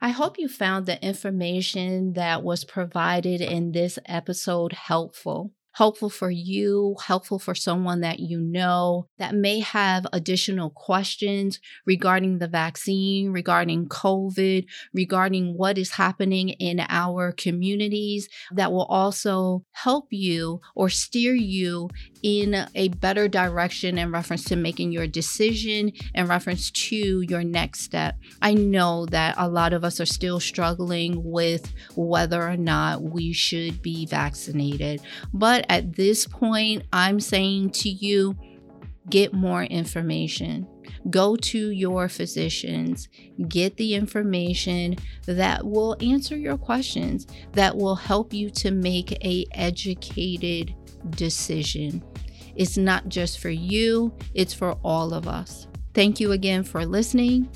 I 0.00 0.10
hope 0.10 0.38
you 0.38 0.48
found 0.48 0.86
the 0.86 1.04
information 1.04 2.12
that 2.12 2.44
was 2.44 2.64
provided 2.64 3.40
in 3.40 3.72
this 3.72 3.98
episode 4.06 4.72
helpful. 4.72 5.52
Helpful 5.78 6.10
for 6.10 6.28
you, 6.28 6.96
helpful 7.06 7.38
for 7.38 7.54
someone 7.54 8.00
that 8.00 8.18
you 8.18 8.40
know 8.40 9.06
that 9.18 9.32
may 9.32 9.60
have 9.60 10.08
additional 10.12 10.70
questions 10.70 11.60
regarding 11.86 12.38
the 12.38 12.48
vaccine, 12.48 13.30
regarding 13.30 13.88
COVID, 13.88 14.66
regarding 14.92 15.56
what 15.56 15.78
is 15.78 15.92
happening 15.92 16.48
in 16.48 16.84
our 16.88 17.30
communities 17.30 18.28
that 18.50 18.72
will 18.72 18.86
also 18.86 19.64
help 19.70 20.08
you 20.10 20.60
or 20.74 20.88
steer 20.88 21.32
you 21.32 21.88
in 22.24 22.66
a 22.74 22.88
better 22.88 23.28
direction 23.28 23.98
in 23.98 24.10
reference 24.10 24.42
to 24.46 24.56
making 24.56 24.90
your 24.90 25.06
decision 25.06 25.92
in 26.12 26.26
reference 26.26 26.72
to 26.72 27.20
your 27.28 27.44
next 27.44 27.82
step. 27.82 28.16
I 28.42 28.54
know 28.54 29.06
that 29.06 29.36
a 29.38 29.48
lot 29.48 29.72
of 29.72 29.84
us 29.84 30.00
are 30.00 30.06
still 30.06 30.40
struggling 30.40 31.22
with 31.22 31.72
whether 31.94 32.42
or 32.42 32.56
not 32.56 33.02
we 33.02 33.32
should 33.32 33.80
be 33.80 34.06
vaccinated. 34.06 35.00
But 35.32 35.66
at 35.68 35.96
this 35.96 36.26
point, 36.26 36.84
I'm 36.92 37.20
saying 37.20 37.70
to 37.70 37.88
you, 37.88 38.36
get 39.10 39.32
more 39.32 39.64
information. 39.64 40.66
Go 41.10 41.36
to 41.36 41.70
your 41.70 42.08
physicians, 42.08 43.08
get 43.48 43.76
the 43.76 43.94
information 43.94 44.96
that 45.26 45.64
will 45.64 45.96
answer 46.00 46.36
your 46.36 46.58
questions, 46.58 47.26
that 47.52 47.76
will 47.76 47.96
help 47.96 48.32
you 48.32 48.50
to 48.50 48.70
make 48.70 49.12
a 49.24 49.46
educated 49.52 50.74
decision. 51.10 52.02
It's 52.56 52.76
not 52.76 53.08
just 53.08 53.38
for 53.38 53.50
you, 53.50 54.12
it's 54.34 54.52
for 54.52 54.72
all 54.82 55.14
of 55.14 55.28
us. 55.28 55.68
Thank 55.94 56.20
you 56.20 56.32
again 56.32 56.64
for 56.64 56.84
listening. 56.84 57.48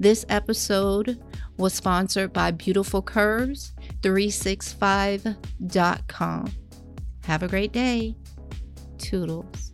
This 0.00 0.26
episode 0.28 1.22
was 1.56 1.74
sponsored 1.74 2.32
by 2.32 2.52
Beautiful 2.52 3.02
Curves 3.02 3.74
365.com. 4.02 6.52
Have 7.28 7.42
a 7.42 7.46
great 7.46 7.72
day. 7.72 8.16
Toodles. 8.96 9.67